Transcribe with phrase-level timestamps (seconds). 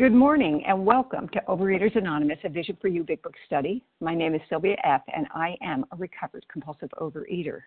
[0.00, 3.84] Good morning and welcome to Overeaters Anonymous, a Vision for You Big Book study.
[4.00, 7.60] My name is Sylvia F., and I am a recovered compulsive overeater.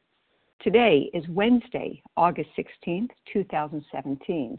[0.60, 4.58] Today is Wednesday, August 16th, 2017.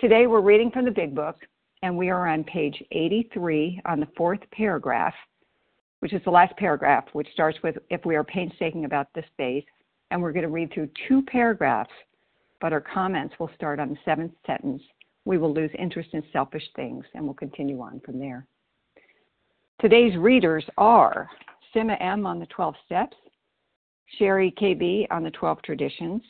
[0.00, 1.36] Today we're reading from the Big Book,
[1.82, 5.14] and we are on page 83 on the fourth paragraph,
[6.00, 9.64] which is the last paragraph, which starts with If we are painstaking about this faith.
[10.10, 11.94] And we're going to read through two paragraphs,
[12.60, 14.82] but our comments will start on the seventh sentence
[15.24, 18.46] we will lose interest in selfish things, and we'll continue on from there.
[19.80, 21.28] Today's readers are
[21.74, 23.16] Sima M on the 12 Steps,
[24.18, 26.22] Sherry KB on the 12 Traditions,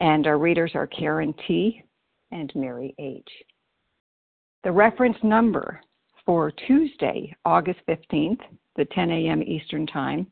[0.00, 1.82] and our readers are Karen T
[2.32, 3.28] and Mary H.
[4.64, 5.80] The reference number
[6.24, 8.40] for Tuesday, August 15th,
[8.76, 9.42] the 10 a.m.
[9.42, 10.26] Eastern Time,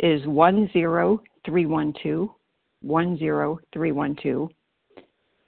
[0.00, 2.30] is 10312
[2.84, 4.50] 10312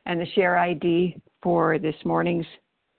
[0.09, 2.47] and the share ID for this morning's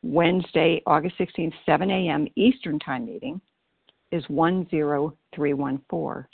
[0.03, 2.25] Wednesday, August 16th, 7 a.m.
[2.35, 3.41] Eastern Time meeting
[4.11, 6.25] is 10314.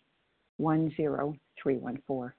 [0.58, 2.34] 10314.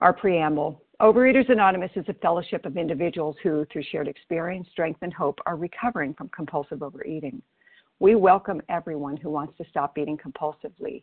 [0.00, 5.12] Our preamble Overeaters Anonymous is a fellowship of individuals who, through shared experience, strength, and
[5.12, 7.42] hope, are recovering from compulsive overeating.
[7.98, 11.02] We welcome everyone who wants to stop eating compulsively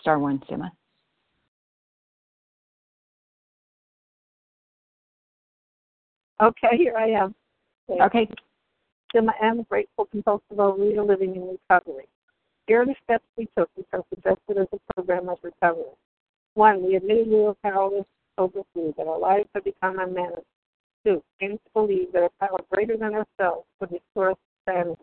[0.00, 0.70] Star one, Sima.
[6.40, 7.34] Okay, here I am.
[7.90, 8.28] Okay.
[9.14, 12.06] Sima M, grateful compulsive overeater living in recovery.
[12.66, 15.84] Here are the steps we took which are suggested as a program of recovery.
[16.54, 18.06] One, we admitted we were powerless
[18.38, 20.44] over food, that our lives had become unmanaged.
[21.04, 25.02] Two, came to believe that a power greater than ourselves could restore us to sanity.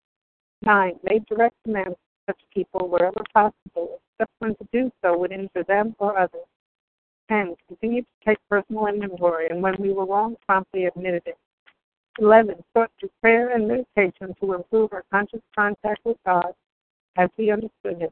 [0.63, 0.99] 9.
[1.03, 5.63] Made direct amends to such people wherever possible, except when to do so would injure
[5.67, 6.45] them or others.
[7.29, 7.55] 10.
[7.67, 11.37] Continued to take personal inventory, and when we were wrong, promptly admitted it.
[12.19, 12.55] 11.
[12.73, 16.53] Sought through prayer and meditation to improve our conscious contact with God
[17.17, 18.09] as we understood Him,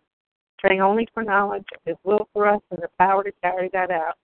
[0.58, 3.92] praying only for knowledge of His will for us and the power to carry that
[3.92, 4.16] out.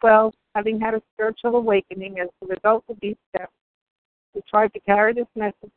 [0.00, 0.34] 12.
[0.54, 3.52] Having had a spiritual awakening as a result of these steps,
[4.34, 5.72] we tried to carry this message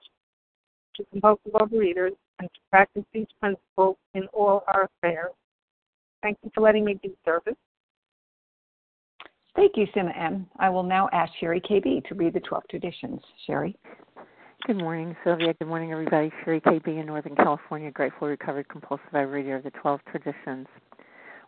[0.98, 5.32] to compulsive overeaters and to practice these principles in all our affairs.
[6.22, 7.56] Thank you for letting me be service.
[9.56, 10.48] Thank you, Sima M.
[10.60, 13.22] I will now ask Sherry KB to read the 12 traditions.
[13.46, 13.76] Sherry?
[14.66, 15.54] Good morning, Sylvia.
[15.54, 16.32] Good morning, everybody.
[16.44, 20.68] Sherry KB in Northern California, grateful, recovered, compulsive overeater of the 12 traditions.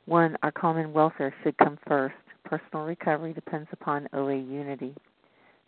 [0.05, 2.15] One, our common welfare should come first.
[2.45, 4.95] Personal recovery depends upon OA unity.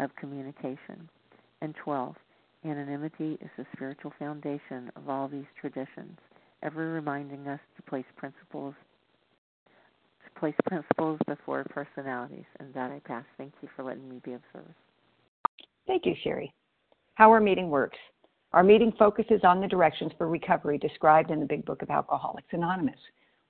[0.00, 1.08] of communication.
[1.60, 2.14] And 12.
[2.64, 6.18] Anonymity is the spiritual foundation of all these traditions,
[6.62, 8.74] ever reminding us to place principles
[10.24, 12.44] to place principles before personalities.
[12.58, 13.24] And that I pass.
[13.36, 14.72] Thank you for letting me be of service.
[15.86, 16.52] Thank you, Sherry.
[17.14, 17.98] How our meeting works.
[18.52, 22.48] Our meeting focuses on the directions for recovery described in the Big Book of Alcoholics
[22.52, 22.98] Anonymous.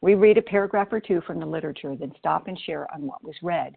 [0.01, 3.23] We read a paragraph or two from the literature, then stop and share on what
[3.23, 3.77] was read.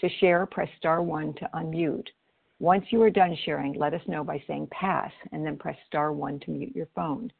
[0.00, 2.08] To share, press star one to unmute.
[2.58, 6.12] Once you are done sharing, let us know by saying pass and then press star
[6.12, 7.30] one to mute your phone.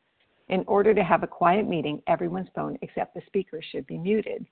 [0.49, 4.47] In order to have a quiet meeting, everyone's phone except the speaker should be muted.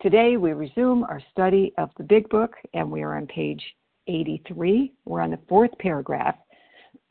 [0.00, 3.62] Today we resume our study of the Big Book and we are on page
[4.06, 4.92] 83.
[5.04, 6.36] We're on the fourth paragraph,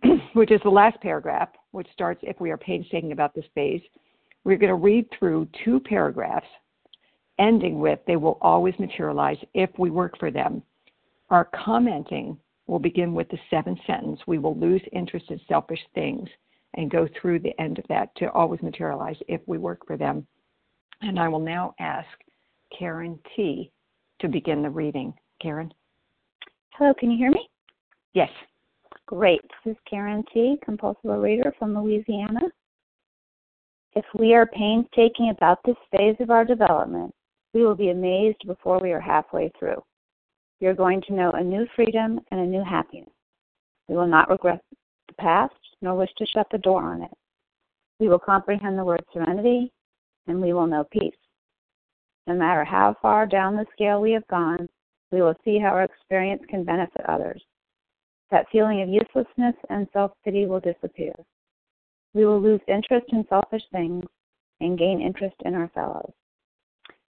[0.34, 3.82] which is the last paragraph, which starts if we are painstaking about this phase.
[4.44, 6.48] We're going to read through two paragraphs
[7.40, 10.62] ending with they will always materialize if we work for them.
[11.30, 12.38] Our commenting
[12.68, 16.30] will begin with the seventh sentence we will lose interest in selfish things
[16.76, 20.26] and go through the end of that to always materialize if we work for them.
[21.02, 22.08] And I will now ask
[22.78, 23.72] Karen T
[24.20, 25.14] to begin the reading.
[25.42, 25.74] Karen?
[26.72, 27.50] Hello, can you hear me?
[28.14, 28.30] Yes.
[29.08, 29.42] Great.
[29.66, 32.42] This is Karen T, compulsive reader from Louisiana.
[33.94, 37.14] If we are painstaking about this phase of our development,
[37.54, 39.82] we will be amazed before we are halfway through.
[40.60, 43.10] We are going to know a new freedom and a new happiness.
[43.88, 44.62] We will not regret
[45.08, 47.12] the past, nor wish to shut the door on it.
[48.00, 49.72] We will comprehend the word serenity,
[50.28, 51.16] and we will know peace.
[52.28, 54.70] No matter how far down the scale we have gone,
[55.12, 57.44] we will see how our experience can benefit others.
[58.30, 61.14] That feeling of uselessness and self pity will disappear.
[62.14, 64.06] We will lose interest in selfish things
[64.62, 66.14] and gain interest in our fellows.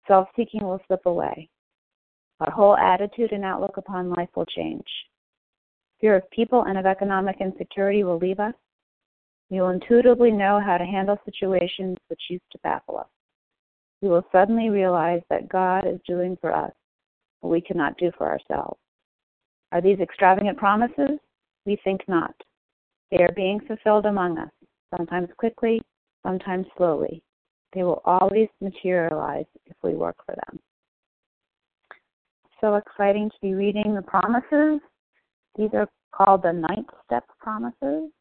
[0.08, 1.50] Self seeking will slip away.
[2.40, 4.88] Our whole attitude and outlook upon life will change.
[6.00, 8.56] Fear of people and of economic insecurity will leave us.
[9.52, 13.08] We will intuitively know how to handle situations which used to baffle us.
[14.02, 16.72] We will suddenly realize that God is doing for us
[17.42, 18.80] what we cannot do for ourselves.
[19.72, 21.20] Are these extravagant promises?
[21.66, 22.34] We think not.
[23.12, 24.50] They are being fulfilled among us,
[24.96, 25.82] sometimes quickly,
[26.26, 27.22] sometimes slowly.
[27.74, 30.60] They will always materialize if we work for them.
[32.60, 34.82] So exciting to be reading the promises.
[35.58, 38.12] These are called the ninth step promises,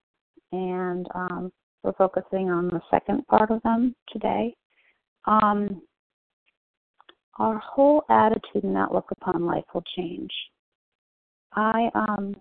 [0.53, 4.55] and um, we're focusing on the second part of them today.
[5.27, 5.83] Um,
[7.39, 10.31] our whole attitude and outlook upon life will change.
[11.55, 12.37] I um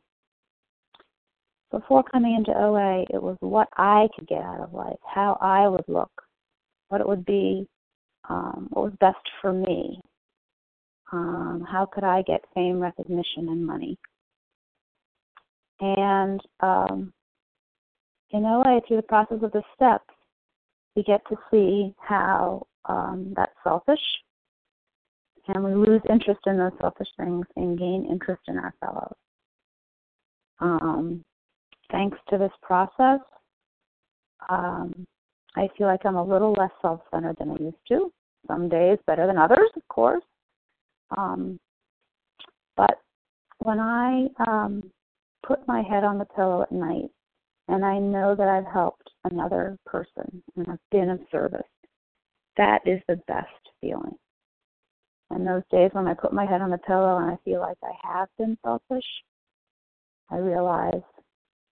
[1.71, 5.67] before coming into OA, it was what I could get out of life, how I
[5.67, 6.11] would look,
[6.89, 7.67] what it would be,
[8.29, 10.01] um, what was best for me.
[11.11, 13.97] Um, how could I get fame, recognition, and money?
[15.79, 17.13] And um,
[18.31, 20.13] in OA, through the process of the steps,
[20.95, 23.99] we get to see how um, that's selfish,
[25.47, 29.15] and we lose interest in those selfish things and gain interest in our fellows.
[30.59, 31.23] Um,
[31.91, 33.21] thanks to this process,
[34.49, 35.07] um,
[35.55, 38.11] I feel like I'm a little less self centered than I used to.
[38.47, 40.23] Some days better than others, of course.
[41.17, 41.59] Um,
[42.77, 43.01] but
[43.59, 44.83] when I um,
[45.45, 47.09] put my head on the pillow at night
[47.67, 51.61] and I know that I've helped another person and I've been of service,
[52.57, 53.47] that is the best
[53.81, 54.15] feeling.
[55.31, 57.77] And those days when I put my head on the pillow and I feel like
[57.83, 59.05] I have been selfish,
[60.31, 61.03] I realize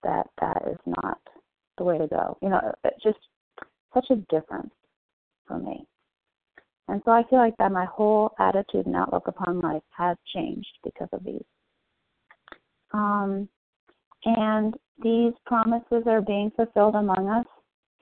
[0.03, 1.19] that that is not
[1.77, 2.37] the way to go.
[2.41, 3.17] You know, just
[3.93, 4.73] such a difference
[5.47, 5.85] for me.
[6.87, 10.77] And so I feel like that my whole attitude and outlook upon life has changed
[10.83, 11.43] because of these.
[12.93, 13.49] Um,
[14.25, 17.45] and these promises are being fulfilled among us,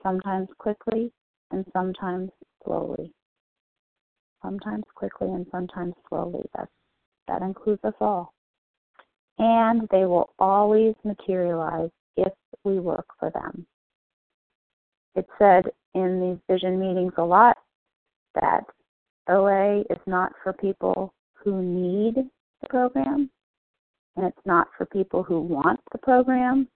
[0.02, 1.12] sometimes quickly
[1.50, 2.30] and sometimes
[2.64, 3.12] slowly.
[4.42, 6.44] Sometimes quickly and sometimes slowly.
[6.54, 6.68] That
[7.28, 8.32] that includes us all.
[9.38, 12.32] And they will always materialize if
[12.64, 13.66] we work for them.
[15.16, 17.56] It's said in these vision meetings a lot
[18.34, 18.64] that
[19.28, 22.16] OA is not for people who need
[22.60, 23.30] the program,
[24.16, 26.68] and it's not for people who want the program.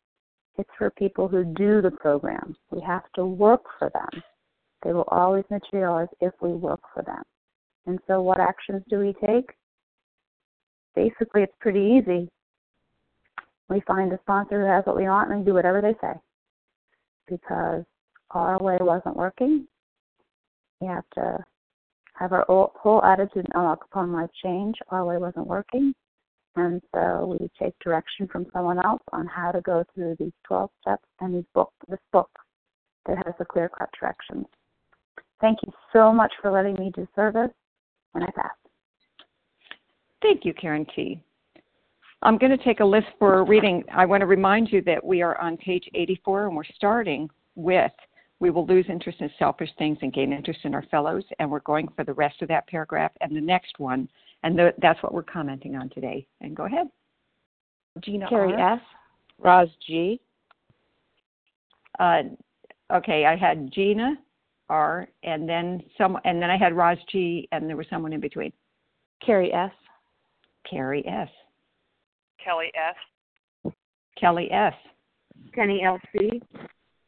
[0.56, 2.56] It's for people who do the program.
[2.70, 4.22] We have to work for them.
[4.82, 7.22] They will always materialize if we work for them.
[7.86, 9.50] And so, what actions do we take?
[10.94, 12.28] Basically, it's pretty easy.
[13.68, 16.14] We find a sponsor who has what we want and we do whatever they say.
[17.28, 17.84] Because
[18.30, 19.66] our way wasn't working.
[20.80, 21.38] We have to
[22.14, 24.76] have our whole attitude and upon life change.
[24.88, 25.94] Our way wasn't working.
[26.56, 30.70] And so we take direction from someone else on how to go through these 12
[30.80, 32.30] steps and these book, this book
[33.06, 34.46] that has the clear cut directions.
[35.40, 37.50] Thank you so much for letting me do service,
[38.14, 38.50] and I pass.
[40.22, 41.22] Thank you, Karen T.
[42.22, 43.82] I'm going to take a list for reading.
[43.94, 47.92] I want to remind you that we are on page 84 and we're starting with
[48.40, 51.24] we will lose interest in selfish things and gain interest in our fellows.
[51.38, 54.08] And we're going for the rest of that paragraph and the next one.
[54.42, 56.26] And the, that's what we're commenting on today.
[56.40, 56.88] And go ahead.
[58.02, 58.74] Gina Carrie R.
[58.74, 58.80] S.
[59.38, 60.20] Roz G.
[61.98, 62.22] Uh,
[62.92, 64.14] okay, I had Gina
[64.70, 65.06] R.
[65.22, 67.46] And then some, and then I had Roz G.
[67.52, 68.52] And there was someone in between.
[69.24, 69.72] Carrie S.
[70.68, 71.28] Carrie S.
[72.42, 73.72] Kelly S.
[74.18, 74.74] Kelly S.
[75.52, 76.40] Penny LC.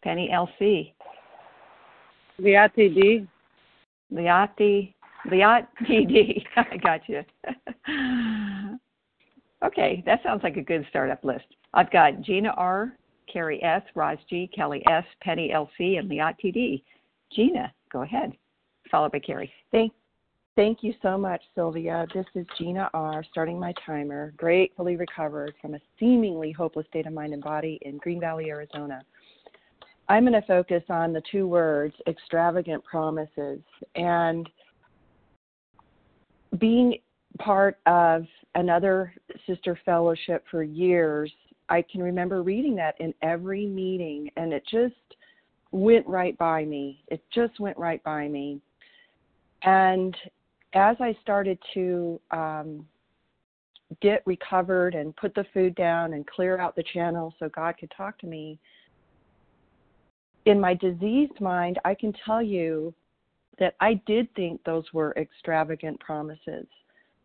[0.03, 0.93] Penny LC.
[2.43, 3.27] Liati D.
[4.13, 4.93] Liati,
[5.31, 6.45] Liat TD.
[6.57, 7.23] I got you.
[9.65, 11.45] okay, that sounds like a good startup list.
[11.73, 12.97] I've got Gina R,
[13.33, 16.83] Carrie S, Roz G, Kelly S, Penny LC, and Liat TD.
[17.33, 18.33] Gina, go ahead.
[18.91, 19.53] Followed by Carrie.
[19.71, 19.93] Thank,
[20.57, 22.07] thank you so much, Sylvia.
[22.13, 27.13] This is Gina R, starting my timer, gratefully recovered from a seemingly hopeless state of
[27.13, 29.03] mind and body in Green Valley, Arizona.
[30.09, 33.61] I'm going to focus on the two words extravagant promises.
[33.95, 34.49] And
[36.59, 36.99] being
[37.39, 39.15] part of another
[39.47, 41.33] sister fellowship for years,
[41.69, 44.95] I can remember reading that in every meeting, and it just
[45.71, 47.03] went right by me.
[47.09, 48.61] It just went right by me.
[49.63, 50.15] And
[50.75, 52.87] as I started to um,
[54.01, 57.93] get recovered and put the food down and clear out the channel so God could
[57.97, 58.59] talk to me,
[60.45, 62.95] in my diseased mind, I can tell you
[63.59, 66.67] that I did think those were extravagant promises.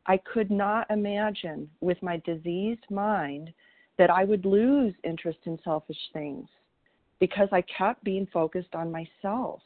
[0.06, 3.52] I could not imagine with my diseased mind
[3.98, 6.48] that I would lose interest in selfish things
[7.20, 9.62] because I kept being focused on myself,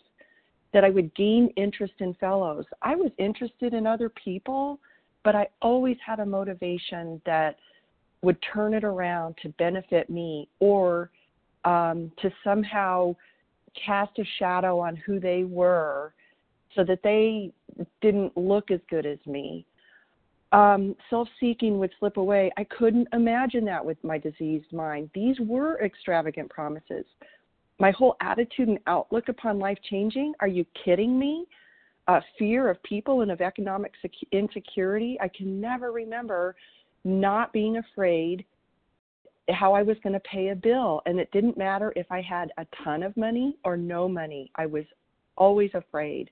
[0.74, 2.66] that I would gain interest in fellows.
[2.82, 4.80] I was interested in other people,
[5.24, 7.58] but I always had a motivation that
[8.22, 11.10] would turn it around to benefit me or
[11.66, 13.16] um, to somehow
[13.74, 16.14] cast a shadow on who they were
[16.76, 17.52] so that they
[18.02, 19.66] didn't look as good as me.
[20.52, 22.52] Um, Self seeking would slip away.
[22.58, 25.10] I couldn't imagine that with my diseased mind.
[25.14, 27.06] These were extravagant promises.
[27.80, 30.34] My whole attitude and outlook upon life changing.
[30.40, 31.46] Are you kidding me?
[32.08, 35.18] Uh, fear of people and of economic sec- insecurity.
[35.22, 36.56] I can never remember
[37.04, 38.46] not being afraid
[39.50, 41.02] how I was going to pay a bill.
[41.06, 44.52] And it didn't matter if I had a ton of money or no money.
[44.56, 44.86] I was
[45.38, 46.30] always afraid.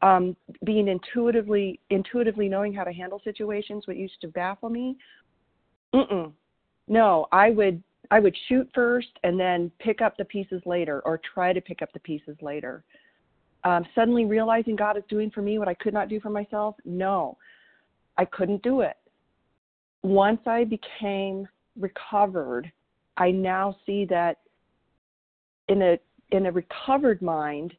[0.00, 4.96] Um, being intuitively intuitively knowing how to handle situations, what used to baffle me.
[5.94, 6.32] Mm-mm.
[6.88, 11.20] No, I would I would shoot first and then pick up the pieces later, or
[11.32, 12.82] try to pick up the pieces later.
[13.64, 16.74] Um, suddenly realizing God is doing for me what I could not do for myself.
[16.84, 17.38] No,
[18.18, 18.96] I couldn't do it.
[20.02, 21.46] Once I became
[21.78, 22.70] recovered,
[23.16, 24.38] I now see that
[25.68, 25.98] in a
[26.30, 27.74] in a recovered mind,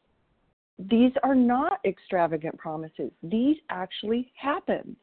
[0.78, 3.12] these are not extravagant promises.
[3.24, 4.96] These actually happen.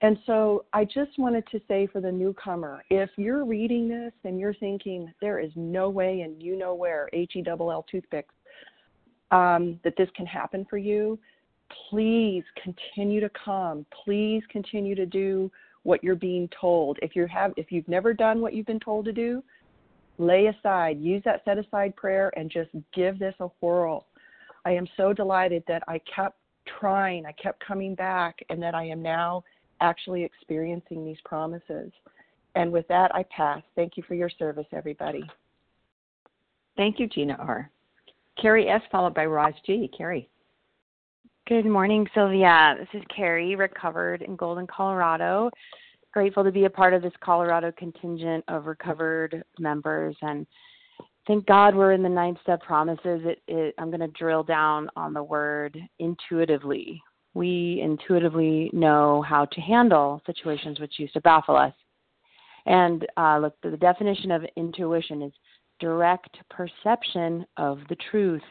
[0.00, 4.38] And so I just wanted to say for the newcomer, if you're reading this and
[4.40, 8.34] you're thinking there is no way and you know where H E double L toothpicks
[9.30, 11.20] um, that this can happen for you,
[11.88, 13.86] please continue to come.
[14.04, 15.50] Please continue to do
[15.82, 16.98] what you're being told.
[17.02, 19.42] If you have if you've never done what you've been told to do,
[20.18, 24.06] lay aside, use that set aside prayer and just give this a whirl.
[24.64, 26.36] I am so delighted that I kept
[26.78, 29.42] trying, I kept coming back, and that I am now
[29.80, 31.90] actually experiencing these promises.
[32.54, 33.62] And with that, I pass.
[33.74, 35.24] Thank you for your service, everybody.
[36.76, 37.70] Thank you, Gina R.
[38.40, 39.90] Carrie S., followed by Roz G.
[39.96, 40.28] Carrie.
[41.48, 42.76] Good morning, Sylvia.
[42.78, 45.50] This is Carrie, recovered in Golden, Colorado.
[46.12, 50.46] Grateful to be a part of this Colorado contingent of recovered members, and
[51.26, 53.22] thank God we're in the ninth step promises.
[53.24, 57.02] It, it, I'm going to drill down on the word intuitively.
[57.34, 61.74] We intuitively know how to handle situations which used to baffle us.
[62.66, 65.32] And uh, look, the definition of intuition is
[65.80, 68.42] direct perception of the truth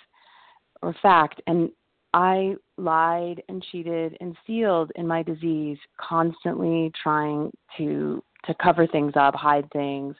[0.82, 1.42] or fact.
[1.48, 1.70] And
[2.14, 9.14] I lied and cheated and sealed in my disease, constantly trying to to cover things
[9.16, 10.16] up, hide things.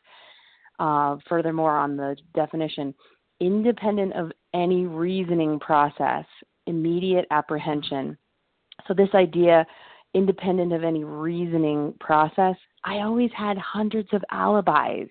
[0.80, 2.94] Uh, furthermore, on the definition,
[3.40, 6.26] independent of any reasoning process,
[6.68, 8.18] immediate apprehension.
[8.88, 9.66] So this idea,
[10.14, 15.10] independent of any reasoning process, I always had hundreds of alibis.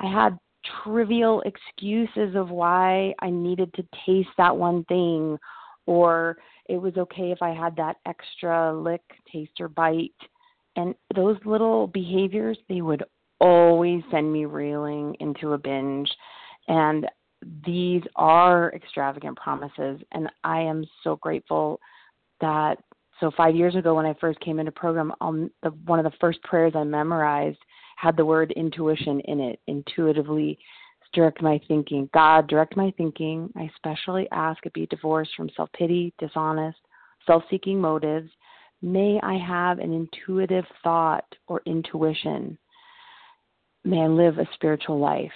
[0.00, 0.38] I had
[0.82, 5.38] trivial excuses of why I needed to taste that one thing
[5.86, 6.36] or
[6.68, 10.12] it was okay if I had that extra lick, taste, or bite.
[10.76, 13.02] And those little behaviors, they would
[13.40, 16.10] always send me reeling into a binge.
[16.68, 17.06] And
[17.64, 20.00] these are extravagant promises.
[20.12, 21.80] And I am so grateful
[22.40, 22.76] that.
[23.18, 26.18] So five years ago, when I first came into program, um, the, one of the
[26.22, 27.58] first prayers I memorized
[27.96, 30.58] had the word intuition in it, intuitively
[31.12, 32.08] direct my thinking.
[32.14, 33.52] God, direct my thinking.
[33.56, 36.78] I especially ask it be divorced from self pity, dishonest,
[37.26, 38.30] self seeking motives.
[38.82, 42.56] May I have an intuitive thought or intuition.
[43.84, 45.32] May I live a spiritual life.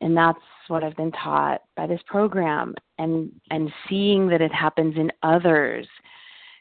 [0.00, 0.38] And that's
[0.68, 5.86] what I've been taught by this program and and seeing that it happens in others.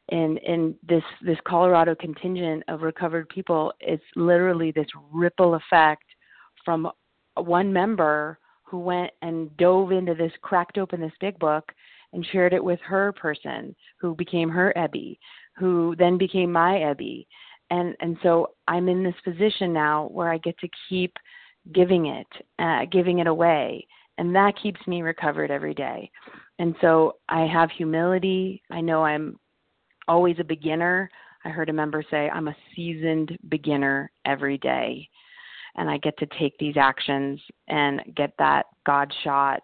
[0.10, 6.04] And in this this Colorado contingent of recovered people, it's literally this ripple effect
[6.63, 6.89] from
[7.45, 11.71] one member who went and dove into this, cracked open this big book,
[12.13, 15.17] and shared it with her person, who became her Ebby,
[15.58, 17.26] who then became my Ebby,
[17.69, 21.13] and and so I'm in this position now where I get to keep
[21.73, 22.28] giving it,
[22.60, 23.86] uh, giving it away,
[24.17, 26.10] and that keeps me recovered every day.
[26.60, 28.62] And so I have humility.
[28.71, 29.38] I know I'm
[30.08, 31.10] always a beginner.
[31.45, 35.08] I heard a member say, I'm a seasoned beginner every day
[35.78, 39.62] and I get to take these actions and get that God shot.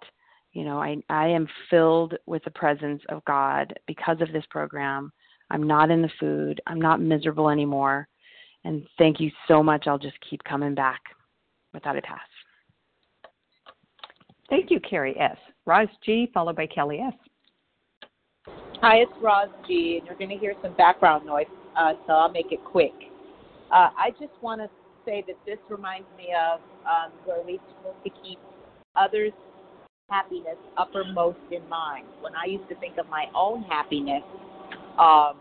[0.54, 5.12] You know, I I am filled with the presence of God because of this program.
[5.50, 6.62] I'm not in the food.
[6.68, 8.08] I'm not miserable anymore.
[8.64, 9.88] And thank you so much.
[9.88, 11.02] I'll just keep coming back
[11.74, 12.20] without a pass.
[14.50, 15.38] Thank you, Carrie S.
[15.66, 17.14] Roz G, followed by Kelly S.
[18.82, 21.46] Hi, it's Roz G, and you're going to hear some background noise,
[21.78, 22.94] uh, so I'll make it quick.
[23.72, 24.70] Uh, I just want to
[25.06, 28.40] say that this reminds me of um, where we're supposed to keep
[28.96, 29.34] others'
[30.10, 32.06] happiness uppermost in mind.
[32.22, 34.24] When I used to think of my own happiness,
[35.00, 35.38] um,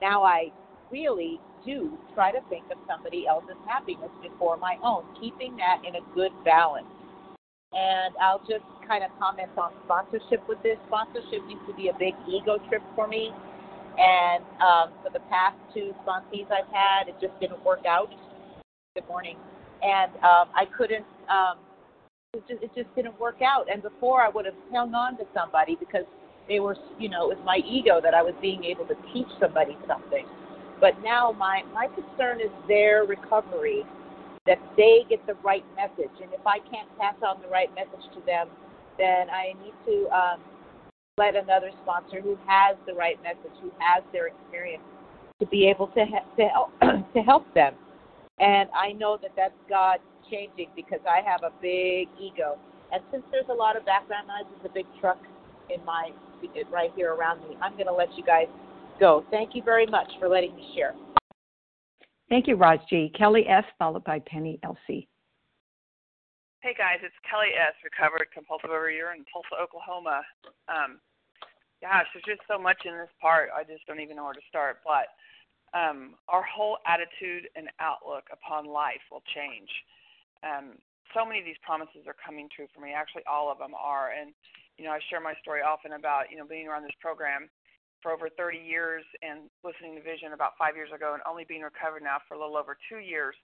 [0.00, 0.52] now I
[0.90, 5.96] really do try to think of somebody else's happiness before my own, keeping that in
[5.96, 6.86] a good balance.
[7.72, 10.76] And I'll just kind of comment on sponsorship with this.
[10.86, 13.32] Sponsorship used to be a big ego trip for me.
[13.98, 18.10] And um, for the past two sponsees I've had, it just didn't work out.
[18.96, 19.36] Good morning.
[19.82, 21.04] And um, I couldn't.
[21.28, 21.58] Um,
[22.32, 23.66] it just, it just didn't work out.
[23.68, 26.04] And before I would have hung on to somebody because
[26.46, 29.26] they were, you know, it was my ego that I was being able to teach
[29.40, 30.24] somebody something.
[30.80, 33.82] But now my my concern is their recovery,
[34.46, 36.14] that they get the right message.
[36.22, 38.46] And if I can't pass on the right message to them,
[38.96, 40.40] then I need to um,
[41.18, 44.84] let another sponsor who has the right message, who has their experience,
[45.40, 46.70] to be able to ha- to help
[47.14, 47.74] to help them.
[48.38, 49.98] And I know that that's God
[50.30, 52.58] changing because I have a big ego.
[52.92, 55.18] And since there's a lot of background noise, there's a big truck
[55.70, 56.10] in my
[56.70, 57.56] right here around me.
[57.62, 58.46] I'm going to let you guys
[59.00, 59.24] go.
[59.30, 60.94] Thank you very much for letting me share.
[62.28, 63.12] Thank you, Roz G.
[63.16, 65.08] Kelly S., followed by Penny L.C.
[66.60, 70.22] Hey guys, it's Kelly S., recovered compulsive overeater in Tulsa, Oklahoma.
[70.68, 70.96] Um,
[71.84, 73.50] gosh, there's just so much in this part.
[73.52, 74.80] I just don't even know where to start.
[74.80, 75.12] But
[75.74, 79.68] um, our whole attitude and outlook upon life will change.
[80.46, 80.78] Um,
[81.12, 82.94] so many of these promises are coming true for me.
[82.94, 84.14] Actually, all of them are.
[84.14, 84.32] And
[84.78, 87.50] you know, I share my story often about you know being around this program
[88.02, 91.62] for over 30 years and listening to Vision about five years ago, and only being
[91.62, 93.34] recovered now for a little over two years.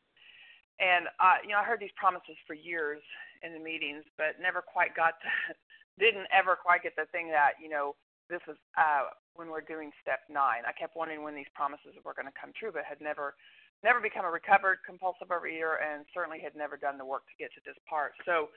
[0.78, 3.02] And uh, you know, I heard these promises for years
[3.42, 5.28] in the meetings, but never quite got to,
[5.98, 7.98] didn't ever quite get the thing that you know
[8.30, 10.62] this was uh, when we're doing step nine.
[10.64, 13.34] I kept wondering when these promises were going to come true, but had never
[13.82, 17.48] never become a recovered compulsive overeater and certainly had never done the work to get
[17.56, 18.12] to this part.
[18.28, 18.52] So,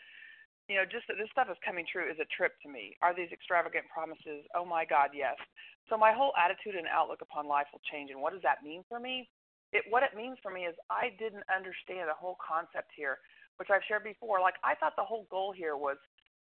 [0.67, 2.95] you know, just that this stuff is coming true is a trip to me.
[2.99, 4.43] Are these extravagant promises?
[4.51, 5.39] Oh my God, yes.
[5.88, 8.12] So my whole attitude and outlook upon life will change.
[8.12, 9.31] And what does that mean for me?
[9.71, 13.17] It, what it means for me is I didn't understand the whole concept here,
[13.57, 14.39] which I've shared before.
[14.39, 15.97] Like I thought the whole goal here was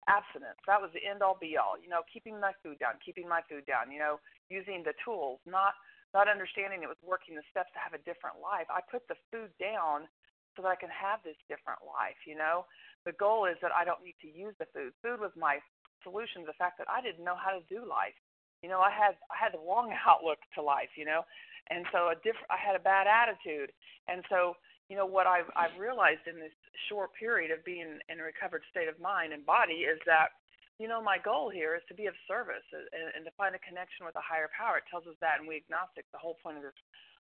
[0.08, 0.58] abstinence.
[0.64, 1.76] That was the end all be all.
[1.76, 3.92] You know, keeping my food down, keeping my food down.
[3.92, 4.16] You know,
[4.48, 5.76] using the tools, not
[6.16, 8.64] not understanding it was working the steps to have a different life.
[8.72, 10.08] I put the food down
[10.56, 12.16] so that I can have this different life.
[12.24, 12.64] You know,
[13.04, 14.96] the goal is that I don't need to use the food.
[15.04, 15.60] Food was my
[16.00, 18.16] solution to the fact that I didn't know how to do life.
[18.64, 20.96] You know, I had I had the wrong outlook to life.
[20.96, 21.22] You know,
[21.68, 23.70] and so a different I had a bad attitude,
[24.08, 24.56] and so
[24.88, 26.55] you know what I've I've realized in this
[26.88, 30.33] short period of being in a recovered state of mind and body is that
[30.81, 33.62] you know my goal here is to be of service and, and to find a
[33.62, 34.81] connection with a higher power.
[34.81, 36.09] It tells us that, and we agnostics.
[36.12, 36.77] The whole point of this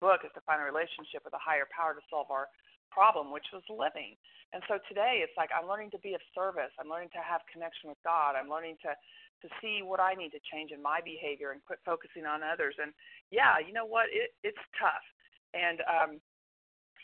[0.00, 2.48] book is to find a relationship with a higher power to solve our
[2.90, 4.16] problem, which was living.
[4.52, 6.72] And so today it's like I'm learning to be of service.
[6.80, 8.36] I'm learning to have connection with God.
[8.36, 8.96] I'm learning to
[9.44, 12.78] to see what I need to change in my behavior and quit focusing on others.
[12.80, 12.94] And
[13.34, 14.08] yeah, you know what?
[14.08, 15.04] It it's tough.
[15.52, 16.20] And um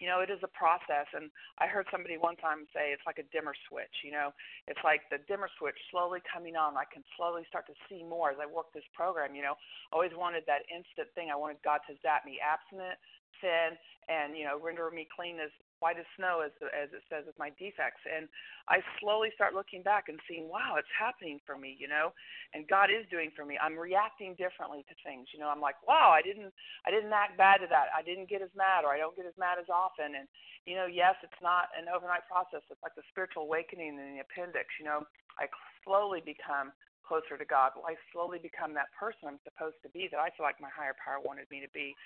[0.00, 1.06] you know, it is a process.
[1.14, 4.02] And I heard somebody one time say it's like a dimmer switch.
[4.02, 4.30] You know,
[4.66, 6.76] it's like the dimmer switch slowly coming on.
[6.76, 9.34] I can slowly start to see more as I work this program.
[9.34, 9.54] You know,
[9.90, 11.30] I always wanted that instant thing.
[11.30, 12.98] I wanted God to zap me abstinent,
[13.42, 17.24] sin, and you know, render me clean as white as snow, as as it says
[17.26, 18.02] with my defects.
[18.04, 18.28] And
[18.68, 22.12] I slowly start looking back and seeing, wow, it's happening for me, you know,
[22.54, 23.58] and God is doing for me.
[23.60, 25.48] I'm reacting differently to things, you know.
[25.48, 26.52] I'm like, wow, I didn't
[26.86, 27.90] I didn't act bad to that.
[27.94, 30.14] I didn't get as mad, or I don't get as mad as often.
[30.18, 30.26] And
[30.66, 32.66] you know, yes, it's not an overnight process.
[32.68, 34.68] It's like the spiritual awakening in the appendix.
[34.78, 35.06] You know,
[35.38, 35.46] I
[35.84, 36.74] slowly become
[37.08, 37.72] closer to God.
[37.80, 40.94] I slowly become that person I'm supposed to be that I feel like my higher
[41.00, 41.96] power wanted me to be.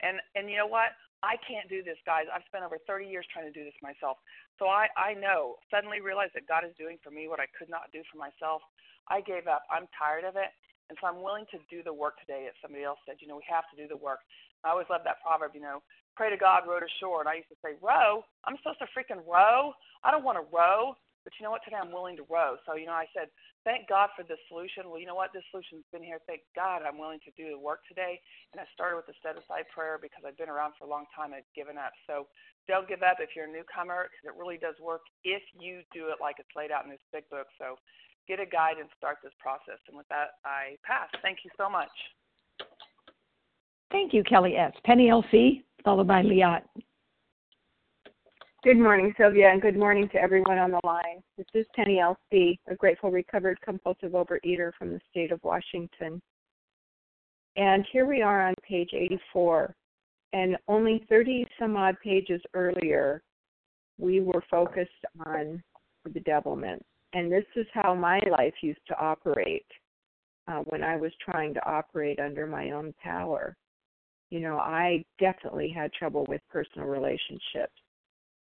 [0.00, 0.94] And and you know what?
[1.22, 2.30] I can't do this, guys.
[2.30, 4.22] I've spent over 30 years trying to do this myself.
[4.62, 7.68] So I I know, suddenly realize that God is doing for me what I could
[7.68, 8.62] not do for myself.
[9.10, 9.66] I gave up.
[9.66, 10.54] I'm tired of it.
[10.90, 13.40] And so I'm willing to do the work today as somebody else said, you know,
[13.40, 14.20] we have to do the work.
[14.60, 15.80] I always love that proverb, you know,
[16.16, 17.20] pray to God, row to shore.
[17.24, 18.22] And I used to say, row?
[18.44, 19.72] I'm supposed to freaking row?
[20.04, 20.94] I don't want to row.
[21.24, 21.62] But you know what?
[21.62, 22.58] Today I'm willing to row.
[22.66, 23.30] So, you know, I said,
[23.62, 24.90] thank God for this solution.
[24.90, 25.30] Well, you know what?
[25.30, 26.18] This solution's been here.
[26.26, 28.18] Thank God I'm willing to do the work today.
[28.50, 31.06] And I started with the set aside prayer because I've been around for a long
[31.14, 31.30] time.
[31.30, 31.94] I've given up.
[32.10, 32.26] So
[32.66, 36.10] don't give up if you're a newcomer because it really does work if you do
[36.10, 37.46] it like it's laid out in this big book.
[37.58, 37.78] So
[38.26, 39.78] get a guide and start this process.
[39.86, 41.10] And with that, I pass.
[41.22, 41.92] Thank you so much.
[43.90, 44.72] Thank you, Kelly S.
[44.84, 46.62] Penny LC, followed by Liat.
[48.64, 51.20] Good morning, Sylvia, and good morning to everyone on the line.
[51.36, 56.22] This is Penny LC, a grateful recovered compulsive overeater from the state of Washington.
[57.56, 59.74] And here we are on page 84.
[60.32, 63.24] And only 30 some odd pages earlier,
[63.98, 64.90] we were focused
[65.26, 65.60] on
[66.04, 66.78] the bedevilment.
[67.14, 69.66] And this is how my life used to operate
[70.46, 73.56] uh, when I was trying to operate under my own power.
[74.30, 77.81] You know, I definitely had trouble with personal relationships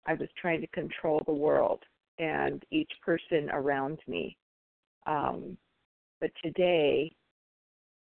[0.07, 1.83] I was trying to control the world
[2.17, 4.37] and each person around me.
[5.05, 5.57] Um,
[6.19, 7.11] but today,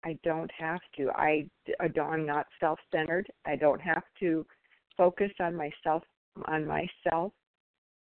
[0.05, 1.11] I don't have to.
[1.11, 1.46] I,
[1.81, 3.27] I'm not self-centered.
[3.46, 4.46] I don't have to
[4.96, 6.03] focus on myself
[6.46, 7.33] on myself,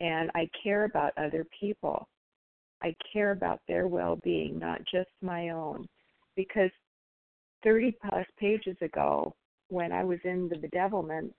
[0.01, 2.09] and I care about other people.
[2.83, 5.87] I care about their well-being, not just my own.
[6.35, 6.71] Because
[7.63, 9.35] 30 plus pages ago,
[9.69, 11.33] when I was in the bedevilment,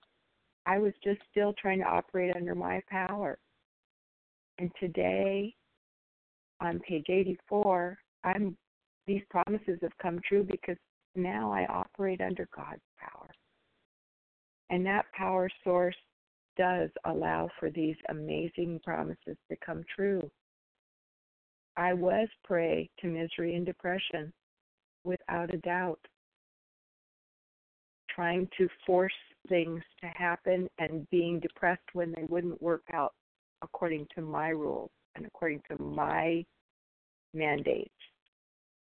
[0.67, 3.39] I was just still trying to operate under my power.
[4.59, 5.55] And today,
[6.59, 8.57] on page 84, I'm
[9.07, 10.75] these promises have come true because
[11.15, 13.29] now I operate under God's power.
[14.69, 15.95] And that power source
[16.57, 20.29] does allow for these amazing promises to come true.
[21.77, 24.33] I was prey to misery and depression,
[25.05, 25.99] without a doubt,
[28.17, 29.13] trying to force
[29.47, 33.13] things to happen and being depressed when they wouldn't work out
[33.61, 36.43] according to my rules and according to my
[37.35, 37.91] mandates.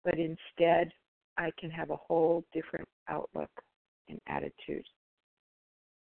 [0.05, 0.91] But instead,
[1.37, 3.49] I can have a whole different outlook
[4.07, 4.85] and attitude.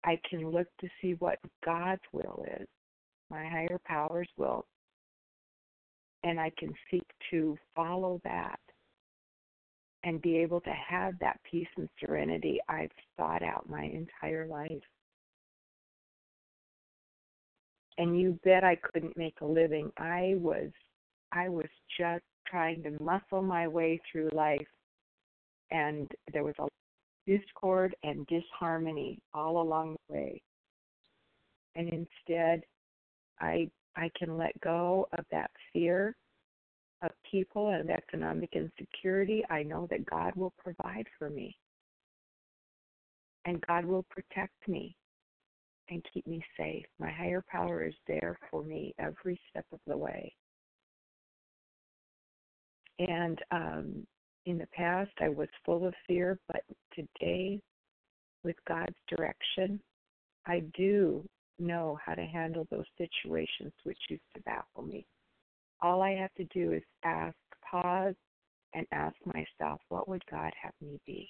[0.05, 2.69] I can look to see what God's will is,
[3.31, 4.67] my higher power's will,
[6.25, 8.61] and I can seek to follow that
[10.09, 14.71] and be able to have that peace and serenity I've sought out my entire life.
[17.99, 19.93] And you bet I couldn't make a living.
[19.99, 20.71] I was
[21.31, 21.69] I was
[22.01, 24.67] just trying to muscle my way through life
[25.71, 26.69] and there was a
[27.31, 30.43] discord and disharmony all along the way.
[31.75, 32.63] And instead,
[33.41, 36.17] I I can let go of that fear
[37.03, 39.45] of people and economic insecurity.
[39.51, 41.57] I know that God will provide for me.
[43.45, 44.97] And God will protect me
[45.91, 46.85] and keep me safe.
[46.99, 50.35] My higher power is there for me every step of the way.
[52.99, 54.07] And um,
[54.47, 57.61] in the past, I was full of fear, but today,
[58.45, 59.81] with God's direction,
[60.47, 61.25] I do
[61.59, 65.07] know how to handle those situations which used to baffle me.
[65.81, 67.37] All I have to do is ask,
[67.71, 68.15] pause,
[68.75, 71.29] and ask myself, what would God have me be?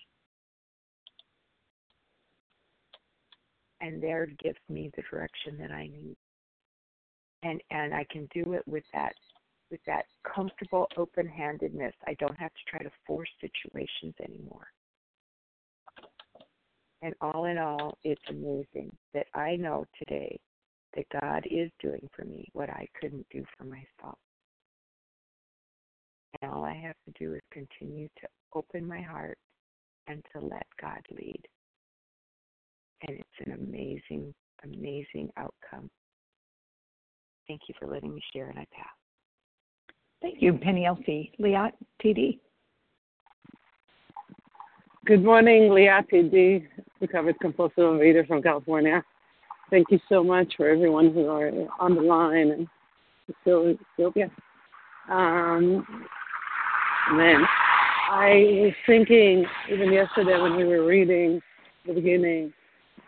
[3.80, 6.16] And there gives me the direction that I need.
[7.44, 9.12] And and I can do it with that
[9.70, 11.94] with that comfortable open handedness.
[12.06, 14.66] I don't have to try to force situations anymore.
[17.02, 20.40] And all in all, it's amazing that I know today
[20.96, 24.18] that God is doing for me what I couldn't do for myself.
[26.40, 29.38] And all I have to do is continue to open my heart
[30.06, 31.40] and to let God lead.
[33.06, 35.88] And it's an amazing, amazing outcome.
[37.46, 38.86] Thank you for letting me share, and I pass.
[40.20, 41.30] Thank you, Penny LC.
[41.40, 41.72] Liat,
[42.04, 42.38] TD.
[45.06, 46.66] Good morning, Liat TD,
[47.00, 49.02] recovered compulsive overeater from California.
[49.70, 52.68] Thank you so much for everyone who are on the line and
[53.96, 54.30] Sylvia.
[55.10, 55.86] Um,
[57.12, 57.44] man,
[58.10, 61.40] I was thinking even yesterday when we were reading
[61.86, 62.52] the beginning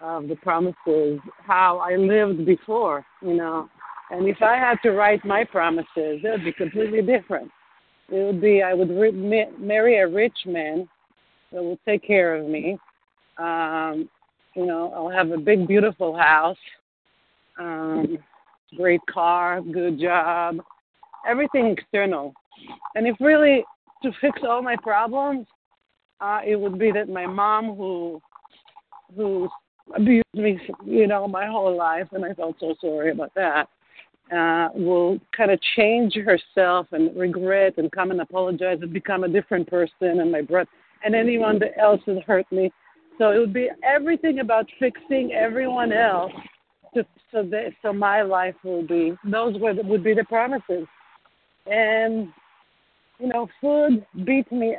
[0.01, 3.69] of the promises, how I lived before, you know,
[4.11, 7.51] and if I had to write my promises, it would be completely different.
[8.11, 10.89] It would be I would re- marry a rich man
[11.53, 12.77] that will take care of me.
[13.39, 14.09] Um,
[14.55, 16.59] you know, I'll have a big, beautiful house,
[17.59, 18.19] um,
[18.77, 20.57] great car, good job,
[21.29, 22.35] everything external.
[22.95, 23.65] And if really
[24.03, 25.47] to fix all my problems,
[26.21, 28.21] uh, it would be that my mom, who
[29.17, 29.49] who
[29.95, 33.69] abused me, you know, my whole life, and I felt so sorry about that
[34.33, 39.29] uh, will kind of change herself and regret and come and apologize and become a
[39.29, 40.71] different person and my brother
[41.05, 42.71] and anyone that else has hurt me.
[43.19, 46.33] So it would be everything about fixing everyone else
[46.95, 50.87] to, so that so my life will be those were would be the promises.
[51.67, 52.29] And
[53.21, 54.77] you know, food beat me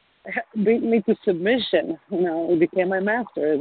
[0.64, 1.98] beat me to submission.
[2.10, 3.60] You know, it became my master, as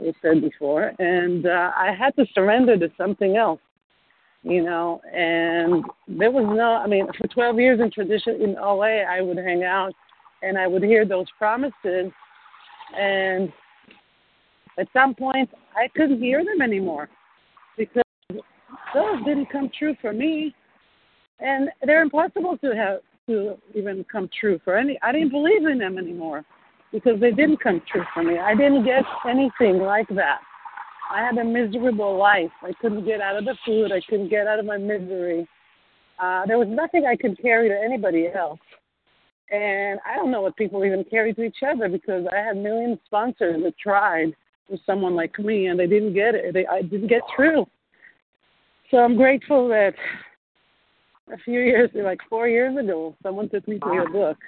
[0.00, 3.60] we said before, and uh, I had to surrender to something else
[4.42, 9.02] you know, and there was no, I mean, for 12 years in tradition in LA,
[9.06, 9.92] I would hang out
[10.42, 12.10] and I would hear those promises,
[12.98, 13.52] and
[14.78, 17.10] at some point, I couldn't hear them anymore
[17.76, 18.02] because
[18.94, 20.54] those didn't come true for me,
[21.40, 24.98] and they're impossible to have to even come true for any.
[25.02, 26.44] I didn't believe in them anymore
[26.92, 28.38] because they didn't come true for me.
[28.38, 30.40] I didn't get anything like that.
[31.10, 32.50] I had a miserable life.
[32.62, 33.92] I couldn't get out of the food.
[33.92, 35.48] I couldn't get out of my misery.
[36.22, 38.60] Uh, there was nothing I could carry to anybody else.
[39.50, 42.98] And I don't know what people even carry to each other because I had million
[43.06, 44.36] sponsors that tried
[44.68, 46.54] with someone like me and they didn't get it.
[46.54, 47.66] They, I didn't get through.
[48.90, 49.94] So I'm grateful that
[51.32, 54.38] a few years, like four years ago, someone took me to your book,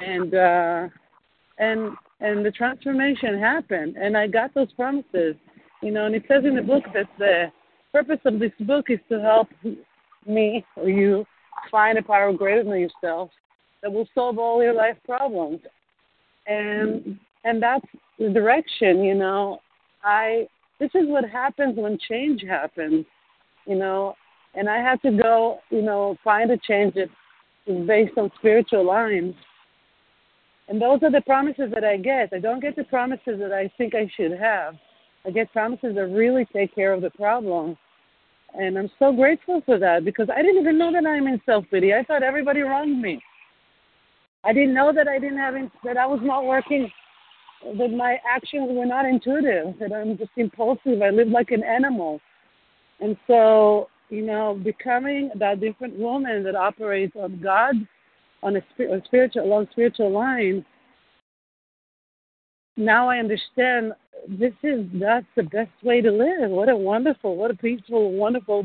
[0.00, 0.88] and uh,
[1.58, 5.36] and and the transformation happened, and I got those promises.
[5.82, 7.52] You know, and it says in the book that the
[7.92, 9.48] purpose of this book is to help
[10.26, 11.24] me or you
[11.70, 13.30] find a power greater than yourself
[13.82, 15.60] that will solve all your life problems.
[16.46, 17.86] And and that's
[18.18, 19.60] the direction, you know.
[20.02, 20.48] I
[20.80, 23.04] this is what happens when change happens,
[23.66, 24.14] you know,
[24.58, 27.08] and I had to go, you know, find a change that
[27.66, 29.34] is based on spiritual lines.
[30.68, 32.32] And those are the promises that I get.
[32.32, 34.74] I don't get the promises that I think I should have.
[35.24, 37.76] I get promises that really take care of the problem.
[38.54, 41.64] And I'm so grateful for that because I didn't even know that I'm in self
[41.70, 41.94] pity.
[41.94, 43.22] I thought everybody wronged me.
[44.44, 46.90] I didn't know that I didn't have that I was not working,
[47.76, 51.00] that my actions were not intuitive, that I'm just impulsive.
[51.02, 52.20] I live like an animal.
[53.00, 57.74] And so, you know, becoming that different woman that operates on God,
[58.42, 58.62] on a,
[59.04, 60.64] spiritual, along spiritual line,
[62.76, 63.92] now I understand
[64.28, 66.50] this is that's the best way to live.
[66.50, 68.64] What a wonderful, what a peaceful, wonderful.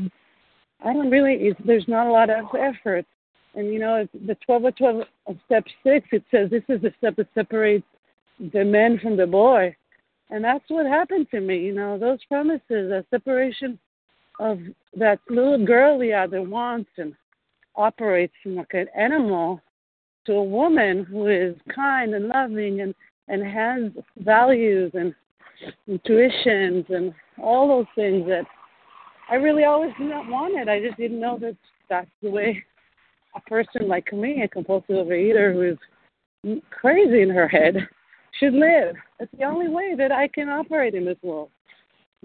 [0.84, 1.52] I don't really.
[1.64, 3.06] There's not a lot of effort.
[3.54, 6.92] And you know, the 12 of 12 of step six, it says this is the
[6.98, 7.86] step that separates
[8.52, 9.74] the man from the boy.
[10.30, 11.58] And that's what happened to me.
[11.58, 13.78] You know, those promises, a separation
[14.38, 14.58] of
[14.96, 17.14] that little girl the other wants and
[17.76, 19.60] operates like an animal
[20.26, 22.94] to a woman who is kind and loving and,
[23.28, 25.14] and has values and
[25.86, 28.44] intuitions and all those things that
[29.30, 30.68] I really always did not want it.
[30.68, 31.56] I just didn't know that
[31.88, 32.62] that's the way
[33.34, 37.76] a person like me, a compulsive overeater who is crazy in her head,
[38.38, 38.96] should live.
[39.20, 41.50] It's the only way that I can operate in this world.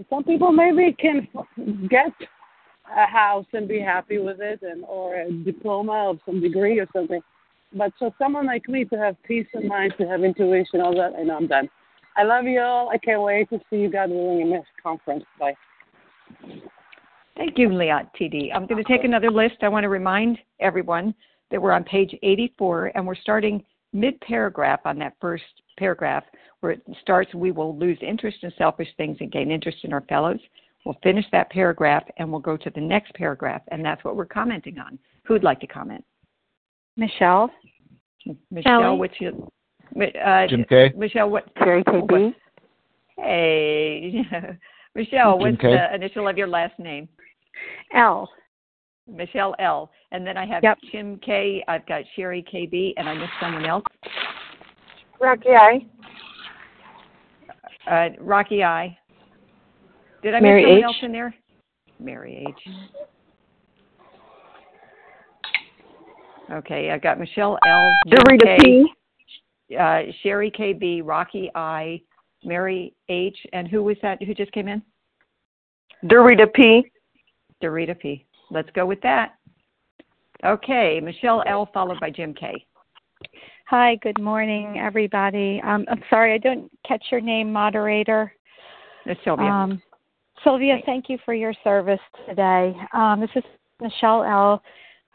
[0.10, 1.28] Some people maybe can
[1.90, 2.12] get
[2.96, 6.88] a house and be happy with it, and or a diploma of some degree or
[6.94, 7.22] something.
[7.74, 11.24] But for someone like me to have peace of mind, to have intuition, all that,
[11.24, 11.70] know I'm done.
[12.18, 12.90] I love you all.
[12.90, 15.24] I can't wait to see you, God willing, in this conference.
[15.40, 15.54] Bye.
[17.38, 18.50] Thank you, Liat TD.
[18.54, 19.56] I'm going to take another list.
[19.62, 21.14] I want to remind everyone
[21.52, 25.44] that we're on page 84 and we're starting mid paragraph on that first
[25.80, 26.24] paragraph
[26.60, 30.02] where it starts we will lose interest in selfish things and gain interest in our
[30.02, 30.40] fellows.
[30.86, 34.26] We'll finish that paragraph and we'll go to the next paragraph, and that's what we're
[34.26, 35.00] commenting on.
[35.24, 36.04] Who would like to comment?
[36.98, 37.50] Michelle.
[38.52, 38.98] Michelle, Ellie?
[39.00, 40.92] what's your uh, Jim K.
[40.96, 41.46] Michelle, what?
[41.58, 42.34] Sherry KB.
[43.18, 44.22] Hey,
[44.96, 45.72] Michelle, Jim what's K.
[45.72, 47.08] the initial of your last name?
[47.94, 48.30] L.
[49.08, 49.92] Michelle L.
[50.12, 50.78] And then I have Yep.
[50.92, 51.64] Jim K.
[51.68, 53.84] I've got Sherry KB, and I missed someone else.
[55.20, 55.86] Rocky I.
[57.90, 58.98] Uh, Rocky I.
[60.24, 60.84] Did I Mary miss someone H.
[60.84, 61.36] else in there?
[62.00, 62.74] Mary H.
[66.52, 67.94] Okay, I got Michelle L.
[68.08, 68.86] Dorita P.
[69.80, 72.02] Uh, Sherry KB, Rocky I,
[72.44, 73.38] Mary H.
[73.54, 74.22] And who was that?
[74.24, 74.82] Who just came in?
[76.06, 76.92] Dorita P.
[77.62, 78.26] Dorita P.
[78.50, 79.36] Let's go with that.
[80.44, 81.70] Okay, Michelle L.
[81.74, 82.66] followed by Jim K.
[83.70, 85.62] Hi, good morning, everybody.
[85.64, 88.34] Um, I'm sorry, I don't catch your name, moderator.
[89.06, 89.46] Miss Sylvia.
[89.46, 89.80] Um,
[90.44, 92.74] Sylvia, thank you for your service today.
[92.96, 93.44] Um, this is
[93.80, 94.64] Michelle L.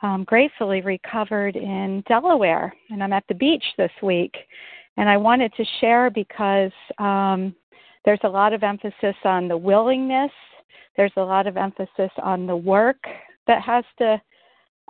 [0.02, 4.36] Um, gratefully recovered in Delaware, and I'm at the beach this week.
[4.98, 7.56] And I wanted to share because um,
[8.04, 10.30] there's a lot of emphasis on the willingness,
[10.96, 13.02] there's a lot of emphasis on the work
[13.48, 14.22] that has to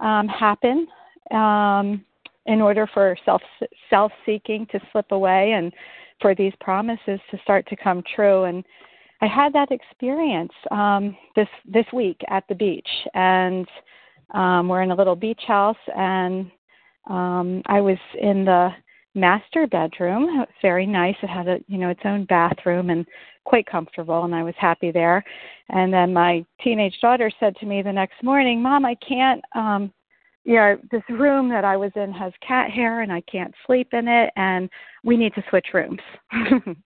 [0.05, 0.87] um, happen
[1.31, 2.05] um,
[2.47, 3.43] in order for self
[3.91, 5.73] self seeking to slip away and
[6.21, 8.45] for these promises to start to come true.
[8.45, 8.65] And
[9.21, 13.67] I had that experience um, this this week at the beach, and
[14.33, 16.51] um, we're in a little beach house, and
[17.09, 18.71] um, I was in the
[19.15, 20.25] master bedroom.
[20.25, 21.17] It was very nice.
[21.23, 23.07] It had a you know its own bathroom and
[23.45, 25.25] quite comfortable, and I was happy there.
[25.69, 29.93] And then my teenage daughter said to me the next morning, "Mom, I can't." Um,
[30.45, 33.89] you know, this room that I was in has cat hair and I can't sleep
[33.93, 34.69] in it and
[35.03, 36.01] we need to switch rooms.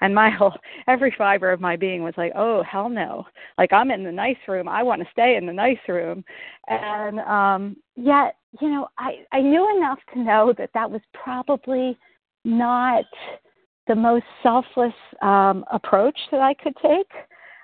[0.00, 0.52] and my whole
[0.86, 3.26] every fiber of my being was like, "Oh, hell no.
[3.56, 4.68] Like I'm in the nice room.
[4.68, 6.24] I want to stay in the nice room."
[6.68, 11.98] And um yet, you know, I I knew enough to know that that was probably
[12.44, 13.04] not
[13.88, 17.10] the most selfless um approach that I could take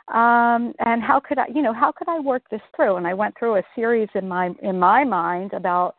[0.08, 2.96] um and how could i you know how could i work this through?
[2.96, 5.94] And i went through a series in my in my mind about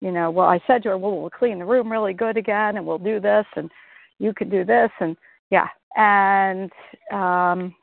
[0.00, 2.76] you know well i said to her well we'll clean the room really good again
[2.76, 3.70] and we'll do this and
[4.18, 5.16] you can do this and
[5.50, 5.68] yeah.
[5.96, 6.70] And
[7.12, 7.74] um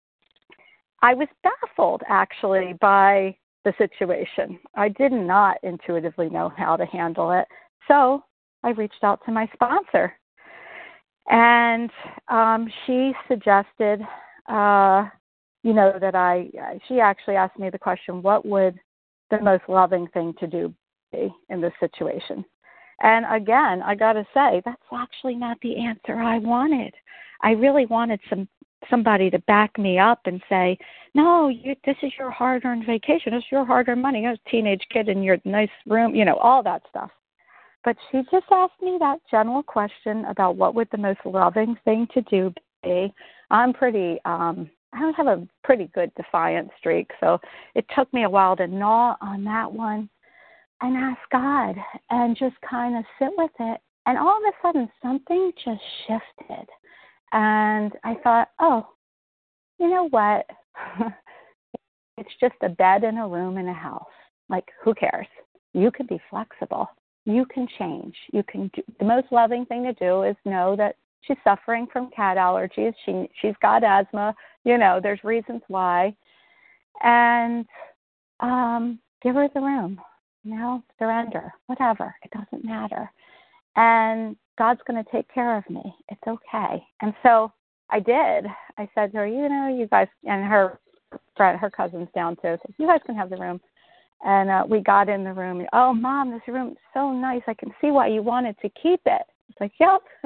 [1.02, 4.60] i was baffled actually by the situation.
[4.76, 7.48] I did not intuitively know how to handle it.
[7.88, 8.24] So
[8.64, 10.14] i reached out to my sponsor.
[11.30, 11.90] And
[12.28, 14.02] um she suggested
[14.50, 15.06] uh
[15.64, 16.50] you know that I
[16.88, 18.78] she actually asked me the question what would
[19.32, 20.74] the most loving thing to do
[21.12, 22.46] be in this situation?
[23.02, 26.94] And again I got to say that's actually not the answer I wanted.
[27.42, 28.48] I really wanted some
[28.90, 30.78] somebody to back me up and say
[31.16, 34.24] no you this is your hard earned vacation it's your hard earned money.
[34.24, 37.10] You're a teenage kid in your nice room you know all that stuff.
[37.86, 42.08] But she just asked me that general question about what would the most loving thing
[42.14, 42.54] to do
[42.84, 43.14] be.
[43.50, 47.40] I'm pretty um I have a pretty good defiant streak, so
[47.76, 50.10] it took me a while to gnaw on that one
[50.82, 51.76] and ask God
[52.10, 53.82] and just kind of sit with it.
[54.06, 56.68] And all of a sudden, something just shifted.
[57.32, 58.88] And I thought, oh,
[59.80, 60.46] you know what?
[62.18, 64.04] it's just a bed in a room in a house.
[64.50, 65.28] Like, who cares?
[65.74, 66.88] You can be flexible.
[67.26, 68.16] You can change.
[68.32, 72.12] You can do the most loving thing to do is know that she's suffering from
[72.12, 72.94] cat allergies.
[73.06, 74.36] She she's got asthma.
[74.66, 76.16] You know, there's reasons why.
[77.04, 77.66] And
[78.42, 80.00] um give her the room.
[80.44, 82.16] you know, surrender, whatever.
[82.24, 83.12] It doesn't matter.
[83.76, 85.84] And God's going to take care of me.
[86.10, 86.84] It's okay.
[87.02, 87.52] And so
[87.90, 88.46] I did.
[88.78, 90.80] I said to her, you know, you guys, and her
[91.38, 92.58] friend, her cousin's down too.
[92.64, 93.62] So you guys can have the room.
[94.26, 95.60] And uh, we got in the room.
[95.62, 97.42] And, oh, mom, this room's so nice.
[97.48, 99.24] I can see why you wanted to keep it.
[99.50, 100.02] It's like, yep.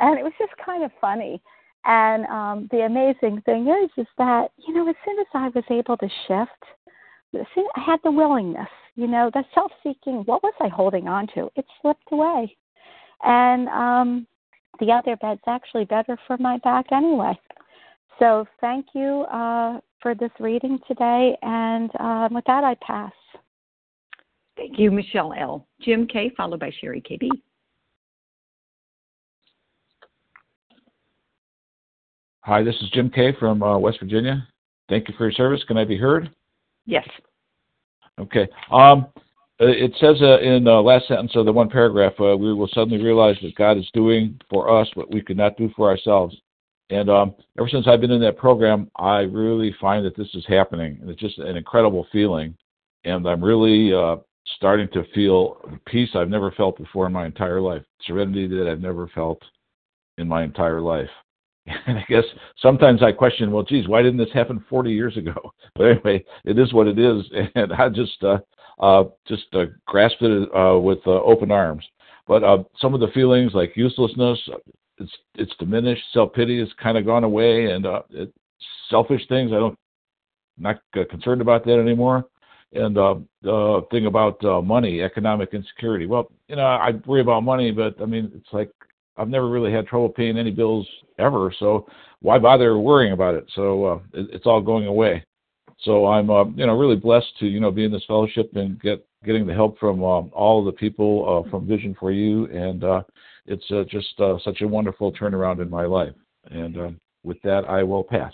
[0.00, 1.42] and it was just kind of funny.
[1.84, 5.64] And um, the amazing thing is, is that you know, as soon as I was
[5.70, 6.50] able to shift,
[7.34, 8.68] I had the willingness.
[8.94, 10.24] You know, the self-seeking.
[10.26, 11.50] What was I holding on to?
[11.56, 12.54] It slipped away.
[13.22, 14.26] And um,
[14.80, 17.38] the other bed's actually better for my back anyway.
[18.18, 21.36] So thank you uh, for this reading today.
[21.42, 23.12] And uh, with that, I pass.
[24.56, 25.66] Thank you, Michelle L.
[25.80, 26.30] Jim K.
[26.36, 27.28] Followed by Sherry KB.
[32.44, 33.32] Hi, this is Jim K.
[33.38, 34.46] from uh, West Virginia.
[34.88, 35.62] Thank you for your service.
[35.68, 36.28] Can I be heard?
[36.86, 37.08] Yes.
[38.18, 38.48] Okay.
[38.72, 39.06] Um,
[39.60, 42.68] uh, it says uh, in the last sentence of the one paragraph, uh, we will
[42.74, 46.36] suddenly realize that God is doing for us what we could not do for ourselves.
[46.90, 50.44] And um, ever since I've been in that program, I really find that this is
[50.48, 50.98] happening.
[51.00, 52.56] And it's just an incredible feeling.
[53.04, 54.16] And I'm really uh,
[54.56, 58.80] starting to feel peace I've never felt before in my entire life, serenity that I've
[58.80, 59.40] never felt
[60.18, 61.08] in my entire life.
[61.86, 62.24] And I guess
[62.60, 65.52] sometimes I question, well, geez, why didn't this happen 40 years ago?
[65.74, 68.38] But anyway, it is what it is, and I just uh,
[68.80, 71.84] uh, just uh, grasped it uh, with uh, open arms.
[72.26, 74.38] But uh, some of the feelings like uselessness,
[74.98, 76.02] it's it's diminished.
[76.12, 78.32] Self pity has kind of gone away, and uh, it,
[78.90, 79.78] selfish things I don't
[80.58, 82.26] not uh, concerned about that anymore.
[82.74, 86.06] And uh, the thing about uh, money, economic insecurity.
[86.06, 88.70] Well, you know, I worry about money, but I mean, it's like
[89.16, 90.88] I've never really had trouble paying any bills
[91.18, 91.86] ever, so
[92.20, 93.44] why bother worrying about it?
[93.54, 95.24] So uh, it, it's all going away.
[95.80, 98.80] So I'm, uh, you know, really blessed to, you know, be in this fellowship and
[98.80, 102.84] get getting the help from um, all the people uh, from Vision for You, and
[102.84, 103.02] uh,
[103.46, 106.14] it's uh, just uh, such a wonderful turnaround in my life.
[106.50, 106.90] And uh,
[107.22, 108.32] with that, I will pass.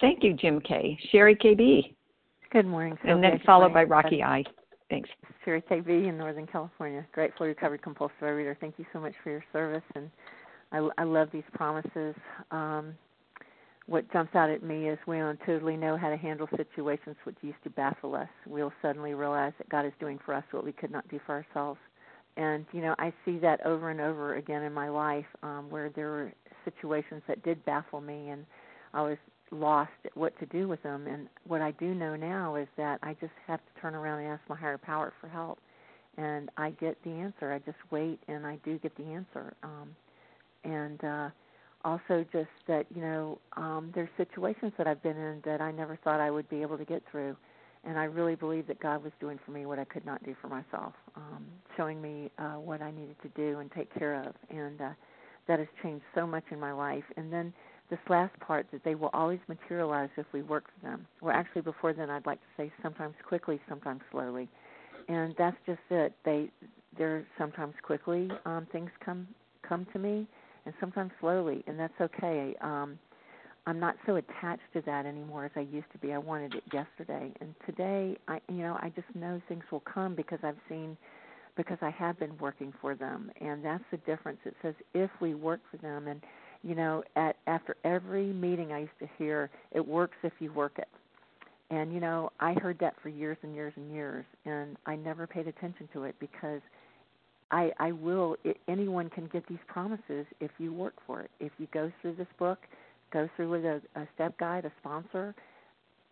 [0.00, 0.98] Thank you, Jim K.
[1.10, 1.94] Sherry KB.
[2.52, 2.98] Good morning.
[3.04, 4.44] And then followed by Rocky I.
[4.88, 5.08] Thanks.
[5.44, 7.04] Sherry KB in Northern California.
[7.12, 8.56] Grateful recovered compulsive reader.
[8.60, 10.10] Thank you so much for your service, and
[10.70, 12.14] I, I love these promises.
[12.50, 12.94] Um,
[13.86, 17.36] what jumps out at me is we don't totally know how to handle situations which
[17.42, 18.28] used to baffle us.
[18.46, 21.34] We'll suddenly realize that God is doing for us what we could not do for
[21.34, 21.78] ourselves.
[22.36, 25.88] And, you know, I see that over and over again in my life um, where
[25.88, 26.32] there were
[26.64, 28.44] situations that did baffle me and
[28.92, 29.18] I was
[29.50, 31.06] lost at what to do with them.
[31.06, 34.28] And what I do know now is that I just have to turn around and
[34.28, 35.58] ask my higher power for help.
[36.16, 37.52] And I get the answer.
[37.52, 39.54] I just wait and I do get the answer.
[39.62, 39.94] Um,
[40.64, 41.30] and, uh,
[41.86, 45.96] also just that you know um, there's situations that I've been in that I never
[46.02, 47.36] thought I would be able to get through,
[47.84, 50.34] and I really believe that God was doing for me what I could not do
[50.42, 54.34] for myself, um, showing me uh, what I needed to do and take care of,
[54.50, 54.90] and uh,
[55.46, 57.04] that has changed so much in my life.
[57.16, 57.54] And then
[57.90, 61.06] this last part that they will always materialize if we work for them.
[61.20, 64.48] Well, actually, before then, I'd like to say sometimes quickly, sometimes slowly,
[65.08, 66.12] and that's just it.
[66.24, 66.50] They
[66.98, 69.26] they're sometimes quickly um, things come
[69.66, 70.26] come to me
[70.64, 72.54] and sometimes slowly, and that's okay.
[72.60, 72.98] Um,
[73.66, 76.12] I'm not so attached to that anymore as I used to be.
[76.12, 80.14] I wanted it yesterday, and today, I you know, I just know things will come
[80.14, 80.96] because I've seen,
[81.56, 84.38] because I have been working for them, and that's the difference.
[84.44, 86.20] It says if we work for them, and
[86.66, 90.72] you know, at after every meeting, I used to hear it works if you work
[90.78, 90.88] it.
[91.70, 95.26] And you know, I heard that for years and years and years, and I never
[95.26, 96.60] paid attention to it because
[97.52, 98.36] I, I will.
[98.42, 101.30] It, anyone can get these promises if you work for it.
[101.38, 102.58] If you go through this book,
[103.12, 105.34] go through with a, a step guide, a sponsor,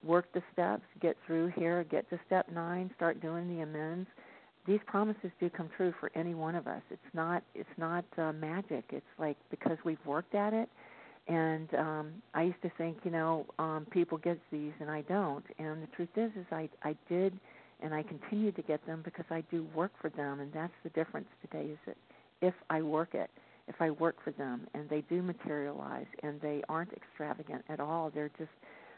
[0.04, 4.08] work the steps, get through here, get to step nine, start doing the amends.
[4.66, 6.82] These promises do come true for any one of us.
[6.90, 7.42] It's not.
[7.54, 8.84] It's not uh, magic.
[8.90, 10.68] It's like because we've worked at it.
[11.26, 15.44] And um, I used to think, you know, um, people get these and I don't.
[15.58, 17.38] And the truth is, is I I did
[17.82, 20.90] and I continue to get them because I do work for them, and that's the
[20.90, 21.66] difference today.
[21.66, 21.96] Is that
[22.40, 23.30] if I work it,
[23.68, 28.10] if I work for them, and they do materialize, and they aren't extravagant at all,
[28.14, 28.50] they're just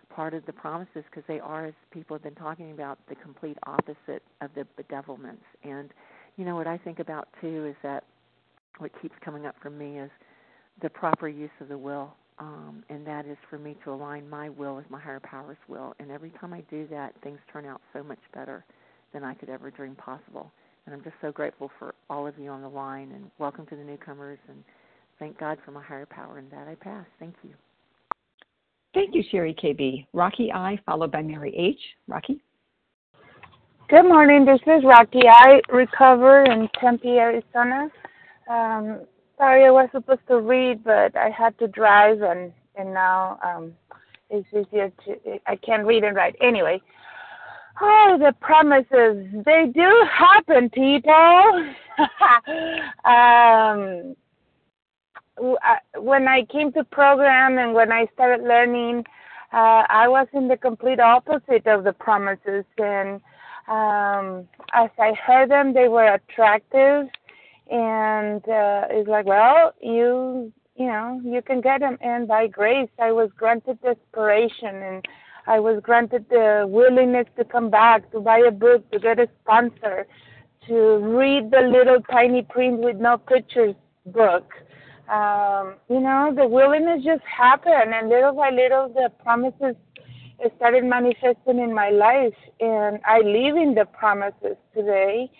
[0.08, 3.58] part of the promises because they are, as people have been talking about, the complete
[3.66, 5.44] opposite of the bedevilments.
[5.64, 5.90] And
[6.36, 8.04] you know what I think about too is that
[8.78, 10.10] what keeps coming up for me is
[10.82, 14.48] the proper use of the will um, and that is for me to align my
[14.48, 15.94] will with my higher power's will.
[15.98, 18.64] And every time I do that, things turn out so much better
[19.12, 20.50] than I could ever dream possible.
[20.84, 23.76] And I'm just so grateful for all of you on the line, and welcome to
[23.76, 24.62] the newcomers, and
[25.18, 26.38] thank God for my higher power.
[26.38, 27.06] And that I pass.
[27.18, 27.54] Thank you.
[28.96, 30.06] Thank you, Sherry KB.
[30.14, 31.78] Rocky I, followed by Mary H.
[32.08, 32.40] Rocky.
[33.90, 34.46] Good morning.
[34.46, 35.20] This is Rocky.
[35.30, 37.90] I recovered in Tempe, Arizona.
[38.48, 39.00] Um,
[39.36, 43.74] sorry, I was supposed to read, but I had to drive, and and now um,
[44.30, 45.40] it's easier to.
[45.46, 46.34] I can't read and write.
[46.40, 46.80] Anyway,
[47.82, 51.74] oh, the promises they do happen, people.
[53.04, 54.16] um,
[55.38, 59.04] when I came to program and when I started learning,
[59.52, 62.64] uh, I was in the complete opposite of the promises.
[62.78, 63.20] And
[63.68, 67.08] um, as I heard them, they were attractive.
[67.70, 71.98] And uh, it's like, well, you, you know, you can get them.
[72.00, 75.08] And by grace, I was granted desperation and
[75.46, 79.28] I was granted the willingness to come back, to buy a book, to get a
[79.42, 80.06] sponsor,
[80.66, 83.76] to read the little tiny print with no pictures
[84.06, 84.52] book
[85.08, 89.76] um, you know, the willingness just happened, and little by little, the promises
[90.56, 95.30] started manifesting in my life, and I live in the promises today.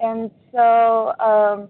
[0.00, 1.68] And so, um,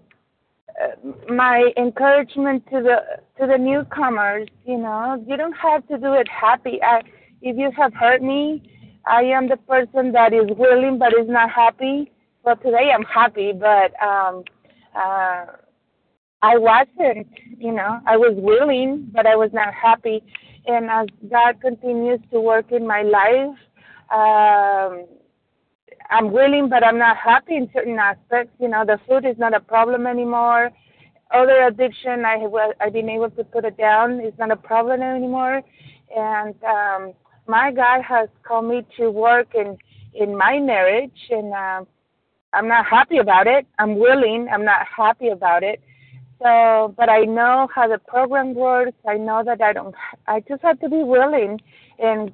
[0.81, 2.97] uh, my encouragement to the
[3.39, 6.79] to the newcomers, you know, you don't have to do it happy.
[6.83, 7.01] I,
[7.41, 8.61] if you have hurt me,
[9.05, 12.11] I am the person that is willing but is not happy.
[12.43, 14.43] Well, today I'm happy, but um,
[14.95, 15.45] uh,
[16.45, 17.27] I wasn't,
[17.57, 20.21] you know, I was willing, but I was not happy.
[20.67, 23.57] And as God continues to work in my life,
[24.11, 25.07] um,
[26.11, 28.53] I'm willing, but I'm not happy in certain aspects.
[28.59, 30.69] You know, the food is not a problem anymore.
[31.33, 34.19] Other addiction, I have I've been able to put it down.
[34.19, 35.63] It's not a problem anymore.
[36.15, 37.13] And um,
[37.47, 39.77] my God has called me to work in
[40.13, 41.81] in my marriage, and uh,
[42.53, 43.65] I'm not happy about it.
[43.79, 44.47] I'm willing.
[44.53, 45.81] I'm not happy about it.
[46.41, 48.97] So, but I know how the program works.
[49.07, 49.95] I know that I don't.
[50.27, 51.61] I just have to be willing,
[51.97, 52.33] and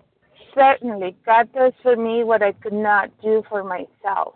[0.56, 4.34] certainly God does for me what I could not do for myself.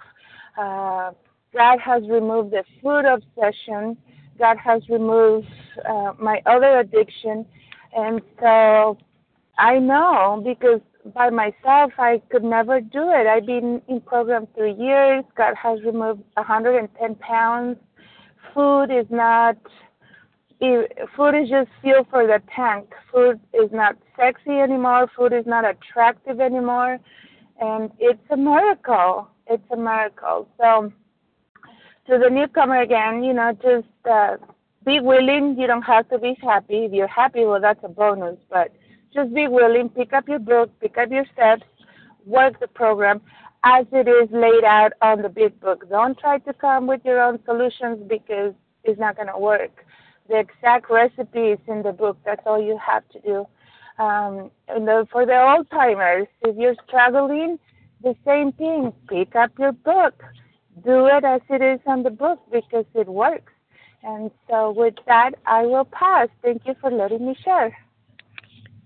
[0.57, 1.11] Uh,
[1.53, 3.97] God has removed the food obsession.
[4.37, 5.47] God has removed
[5.87, 7.45] uh, my other addiction,
[7.95, 8.97] and so
[9.57, 10.81] I know because
[11.13, 13.27] by myself I could never do it.
[13.27, 15.23] I've been in program three years.
[15.35, 17.77] God has removed 110 pounds
[18.53, 19.57] food is not
[21.15, 22.93] food is just fuel for the tank.
[23.11, 25.09] Food is not sexy anymore.
[25.15, 26.99] Food is not attractive anymore,
[27.59, 29.27] and it's a miracle.
[29.47, 30.47] It's a miracle.
[30.57, 30.91] So,
[32.07, 34.37] to the newcomer again, you know, just uh,
[34.85, 35.55] be willing.
[35.57, 36.85] You don't have to be happy.
[36.85, 38.37] If you're happy, well, that's a bonus.
[38.49, 38.73] But
[39.13, 39.89] just be willing.
[39.89, 40.71] Pick up your book.
[40.79, 41.63] Pick up your steps.
[42.25, 43.21] Work the program
[43.65, 45.89] as it is laid out on the big book.
[45.89, 48.53] Don't try to come with your own solutions because
[48.83, 49.83] it's not going to work.
[50.29, 52.17] The exact recipe is in the book.
[52.23, 53.47] That's all you have to do.
[53.97, 57.57] Um, and the, for the old timers, if you're struggling,
[58.03, 58.93] the same thing.
[59.09, 60.23] Pick up your book.
[60.85, 63.51] Do it as it is on the book because it works.
[64.03, 66.27] And so, with that, I will pass.
[66.43, 67.75] Thank you for letting me share.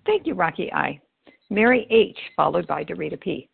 [0.06, 1.02] Thank you, Rocky I.
[1.50, 3.50] Mary H., followed by Dorita P.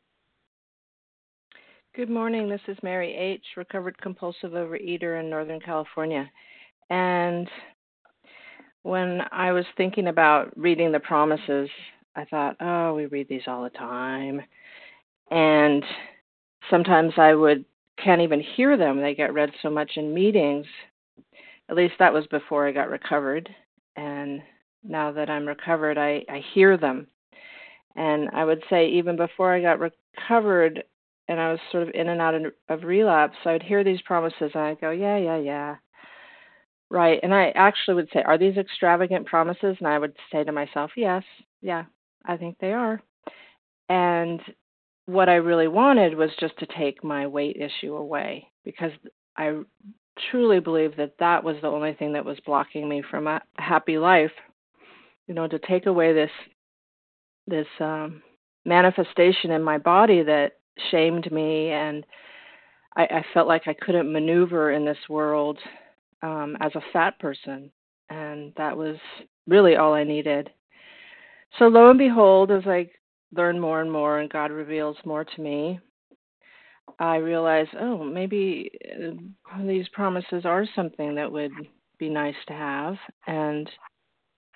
[1.95, 2.49] Good morning.
[2.49, 6.29] This is Mary H., recovered compulsive overeater in Northern California.
[6.89, 7.49] And
[8.83, 11.69] when I was thinking about reading the promises,
[12.17, 14.41] I thought, oh, we read these all the time.
[15.31, 15.85] And
[16.69, 17.63] sometimes I would
[18.03, 18.99] can't even hear them.
[18.99, 20.65] They get read so much in meetings.
[21.69, 23.47] At least that was before I got recovered.
[23.95, 24.41] And
[24.83, 27.07] now that I'm recovered, I, I hear them.
[27.95, 30.83] And I would say even before I got recovered,
[31.27, 33.35] and I was sort of in and out of relapse.
[33.43, 35.75] So I'd hear these promises and I'd go, yeah, yeah, yeah.
[36.89, 37.19] Right.
[37.23, 39.75] And I actually would say, are these extravagant promises?
[39.79, 41.23] And I would say to myself, yes,
[41.61, 41.85] yeah,
[42.25, 43.01] I think they are.
[43.89, 44.39] And
[45.07, 48.91] what I really wanted was just to take my weight issue away because
[49.37, 49.61] I
[50.31, 53.97] truly believe that that was the only thing that was blocking me from a happy
[53.97, 54.31] life.
[55.27, 56.29] You know, to take away this
[57.47, 58.21] this um,
[58.63, 60.53] manifestation in my body that
[60.91, 62.05] shamed me and
[62.95, 65.59] I, I felt like I couldn't maneuver in this world
[66.21, 67.69] um, as a fat person,
[68.09, 68.95] and that was
[69.47, 70.49] really all I needed.
[71.59, 72.89] So lo and behold, as I
[73.33, 75.79] learn more and more, and God reveals more to me,
[76.99, 81.51] I realize, oh, maybe uh, these promises are something that would
[81.97, 82.95] be nice to have,
[83.27, 83.69] and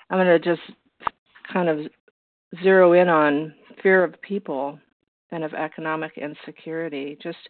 [0.09, 0.61] I'm going to just
[1.51, 1.79] kind of
[2.61, 4.79] zero in on fear of people
[5.31, 7.49] and of economic insecurity, just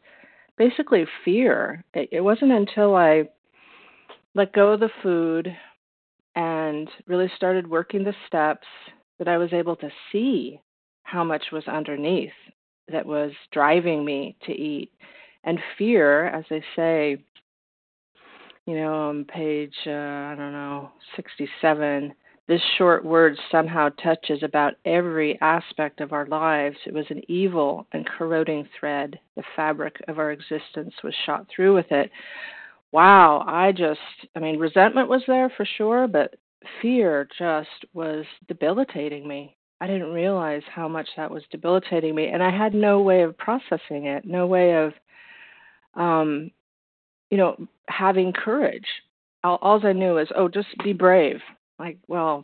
[0.57, 1.83] basically fear.
[1.93, 3.23] It, it wasn't until I
[4.35, 5.47] let go of the food
[6.35, 8.67] and really started working the steps
[9.17, 10.61] that I was able to see
[11.03, 12.31] how much was underneath.
[12.91, 14.91] that was driving me to eat.
[15.43, 17.17] And fear, as they say,
[18.65, 22.13] you know, on page, uh, I don't know, 67,
[22.49, 26.75] this short word somehow touches about every aspect of our lives.
[26.87, 29.19] It was an evil and corroding thread.
[29.35, 32.09] The fabric of our existence was shot through with it.
[32.91, 33.99] Wow, I just,
[34.35, 36.37] I mean, resentment was there for sure, but
[36.81, 39.55] fear just was debilitating me.
[39.79, 43.37] I didn't realize how much that was debilitating me, and I had no way of
[43.37, 44.93] processing it, no way of,
[45.93, 46.49] um,
[47.29, 47.55] you know,
[47.89, 48.87] having courage.
[49.43, 51.39] All, all I knew was, oh, just be brave.
[51.79, 52.43] Like, well,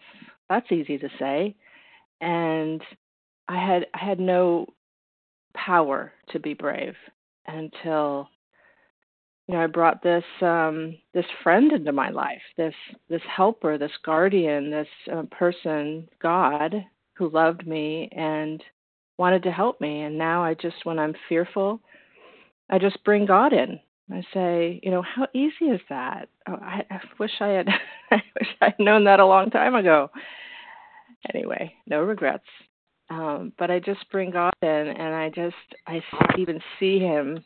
[0.50, 1.56] that's easy to say,
[2.22, 2.82] and
[3.48, 4.68] I had I had no
[5.54, 6.96] power to be brave
[7.48, 8.30] until
[9.48, 12.74] you know I brought this um, this friend into my life, this
[13.10, 16.74] this helper, this guardian, this uh, person, God,
[17.16, 18.64] who loved me and
[19.18, 20.02] wanted to help me.
[20.02, 21.80] And now I just, when I'm fearful,
[22.70, 23.80] I just bring God in.
[24.12, 26.30] I say, you know, how easy is that?
[26.48, 27.68] Oh, I, I wish I had,
[28.12, 30.10] I wish I had known that a long time ago.
[31.34, 32.46] Anyway, no regrets.
[33.10, 35.56] Um, but I just bring God in, and I just,
[35.88, 36.02] I
[36.38, 37.44] even see Him,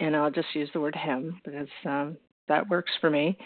[0.00, 2.16] and I'll just use the word Him because um,
[2.48, 3.36] that works for me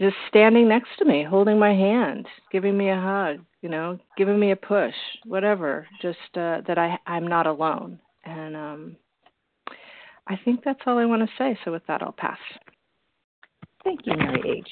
[0.00, 4.40] just standing next to me, holding my hand, giving me a hug, you know, giving
[4.40, 4.94] me a push,
[5.26, 8.00] whatever, just uh, that I I'm not alone.
[8.24, 8.96] And um
[10.30, 11.58] I think that's all I want to say.
[11.64, 12.38] So with that, I'll pass.
[13.82, 14.68] Thank you, Mary H.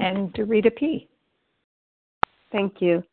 [0.00, 1.08] And Dorita P.
[2.50, 3.04] Thank you.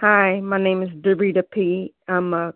[0.00, 1.92] Hi, my name is Dorita P.
[2.08, 2.54] I'm a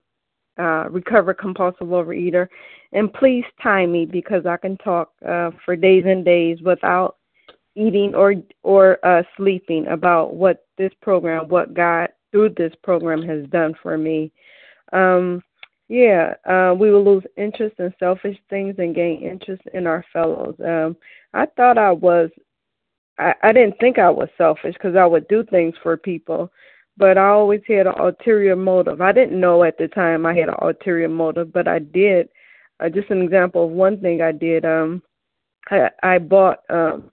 [0.59, 2.49] uh, recovered compulsive overeater,
[2.93, 7.17] and please time me because I can talk uh, for days and days without
[7.77, 13.47] eating or or uh, sleeping about what this program, what God through this program has
[13.51, 14.33] done for me.
[14.93, 15.43] Um,
[15.89, 20.55] yeah, uh, we will lose interest in selfish things and gain interest in our fellows.
[20.65, 20.97] Um,
[21.33, 22.31] I thought I was,
[23.19, 26.53] I, I didn't think I was selfish because I would do things for people,
[26.97, 29.01] but I always had an ulterior motive.
[29.01, 32.29] I didn't know at the time I had an ulterior motive, but I did.
[32.81, 34.65] Uh, just an example of one thing I did.
[34.65, 35.03] Um,
[35.71, 37.11] I, I bought um,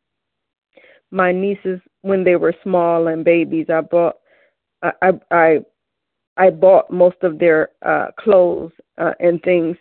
[1.11, 3.67] my nieces when they were small and babies.
[3.69, 4.17] I bought
[4.83, 5.59] I I I
[6.37, 9.77] bought most of their uh clothes uh, and things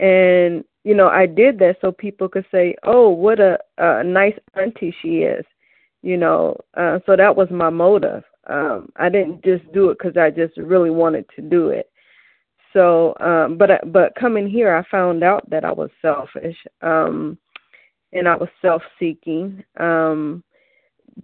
[0.00, 4.38] and you know I did that so people could say, "Oh, what a, a nice
[4.54, 5.44] auntie she is."
[6.02, 8.22] You know, uh so that was my motive.
[8.48, 11.90] Um I didn't just do it cuz I just really wanted to do it.
[12.72, 16.56] So, um but but coming here I found out that I was selfish.
[16.82, 17.38] Um
[18.12, 19.64] and I was self-seeking.
[19.78, 20.44] Um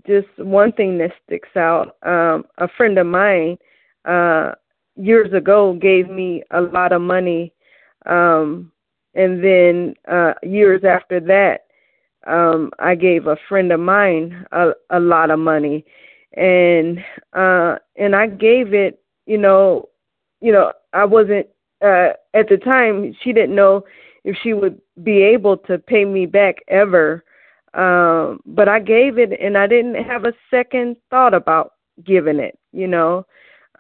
[0.07, 1.97] just one thing that sticks out.
[2.03, 3.59] Um, a friend of mine
[4.05, 4.53] uh,
[4.97, 7.53] years ago gave me a lot of money,
[8.07, 8.73] um,
[9.15, 11.67] and then uh, years after that,
[12.27, 15.85] um, I gave a friend of mine a, a lot of money,
[16.35, 16.99] and
[17.33, 19.01] uh, and I gave it.
[19.27, 19.89] You know,
[20.41, 21.47] you know, I wasn't
[21.83, 23.15] uh, at the time.
[23.23, 23.85] She didn't know
[24.25, 27.25] if she would be able to pay me back ever
[27.75, 31.73] um, but I gave it and I didn't have a second thought about
[32.05, 33.27] giving it, you know.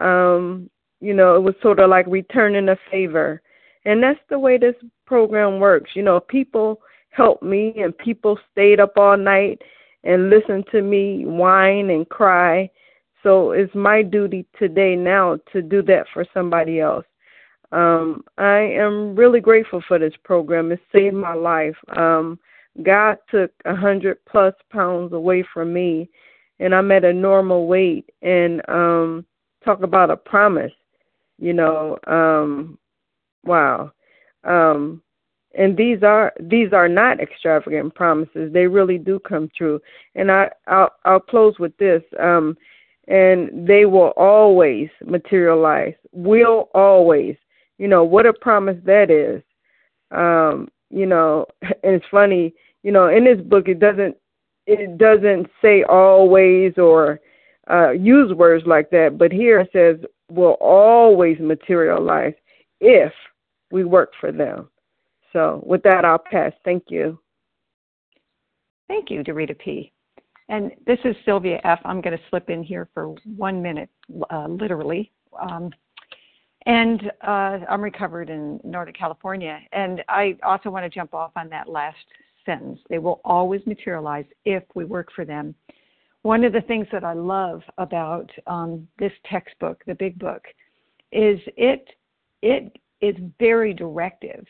[0.00, 0.70] Um,
[1.02, 3.42] you know, it was sort of like returning a favor.
[3.84, 4.76] And that's the way this
[5.06, 5.90] program works.
[5.94, 6.80] You know, people
[7.10, 9.60] helped me and people stayed up all night
[10.04, 12.70] and listened to me whine and cry.
[13.22, 17.04] So it's my duty today now to do that for somebody else.
[17.72, 20.72] Um, I am really grateful for this program.
[20.72, 21.76] It saved my life.
[21.96, 22.38] Um,
[22.82, 26.08] God took a hundred plus pounds away from me,
[26.60, 28.10] and I'm at a normal weight.
[28.20, 29.24] And um,
[29.64, 30.72] talk about a promise,
[31.38, 31.98] you know.
[32.06, 32.78] Um,
[33.44, 33.92] wow.
[34.44, 35.02] Um,
[35.54, 38.52] and these are these are not extravagant promises.
[38.52, 39.80] They really do come true.
[40.14, 42.02] And I I'll, I'll close with this.
[42.18, 42.56] Um,
[43.08, 45.94] and they will always materialize.
[46.12, 47.36] Will always.
[47.78, 49.42] You know what a promise that is.
[50.10, 54.16] Um, you know, and it's funny, you know, in this book it doesn't
[54.66, 57.20] it doesn't say always or
[57.70, 59.96] uh, use words like that, but here it says
[60.32, 62.34] will always materialize
[62.80, 63.12] if
[63.70, 64.68] we work for them.
[65.32, 66.52] So with that, I'll pass.
[66.64, 67.18] Thank you.
[68.88, 69.92] Thank you, Dorita P.
[70.48, 71.80] And this is Sylvia F.
[71.84, 73.88] I'm going to slip in here for one minute,
[74.30, 75.10] uh, literally.
[75.40, 75.70] Um,
[76.66, 79.60] and uh, I'm recovered in Northern California.
[79.72, 81.96] And I also want to jump off on that last
[82.44, 82.80] sentence.
[82.90, 85.54] They will always materialize if we work for them.
[86.22, 90.42] One of the things that I love about um, this textbook, the Big Book,
[91.10, 91.88] is it
[92.42, 94.44] it is very directive.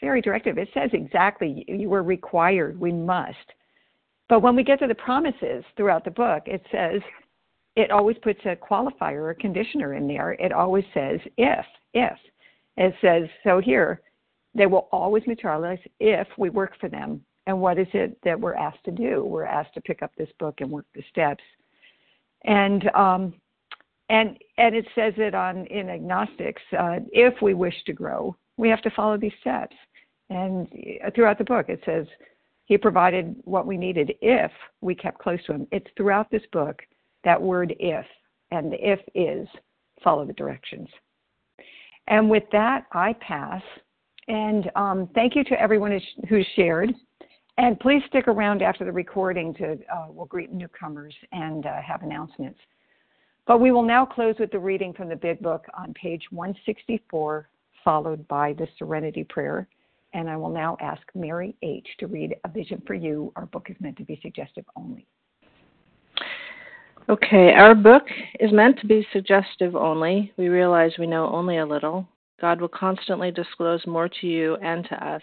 [0.00, 0.56] Very directive.
[0.56, 3.36] It says exactly you were required, we must.
[4.28, 7.02] But when we get to the promises throughout the book, it says
[7.76, 10.32] it always puts a qualifier or conditioner in there.
[10.32, 12.18] It always says if, if.
[12.76, 14.00] It says, so here,
[14.54, 17.22] they will always materialize if we work for them.
[17.46, 19.24] And what is it that we're asked to do?
[19.24, 21.42] We're asked to pick up this book and work the steps.
[22.44, 23.34] And um,
[24.08, 26.62] and and it says it on in agnostics.
[26.78, 29.76] Uh, if we wish to grow, we have to follow these steps.
[30.28, 30.68] And
[31.14, 32.06] throughout the book, it says
[32.66, 35.66] he provided what we needed if we kept close to him.
[35.72, 36.82] It's throughout this book
[37.24, 38.06] that word if,
[38.52, 39.48] and the if is
[40.04, 40.88] follow the directions.
[42.06, 43.62] And with that, I pass.
[44.28, 46.90] And um, thank you to everyone who shared.
[47.58, 52.02] And please stick around after the recording to uh, we'll greet newcomers and uh, have
[52.02, 52.58] announcements.
[53.46, 57.48] But we will now close with the reading from the Big Book on page 164,
[57.84, 59.66] followed by the Serenity Prayer.
[60.12, 61.86] And I will now ask Mary H.
[61.98, 63.32] to read A Vision for You.
[63.36, 65.06] Our book is meant to be suggestive only.
[67.08, 68.04] Okay, our book
[68.38, 70.32] is meant to be suggestive only.
[70.36, 72.06] We realize we know only a little.
[72.40, 75.22] God will constantly disclose more to you and to us.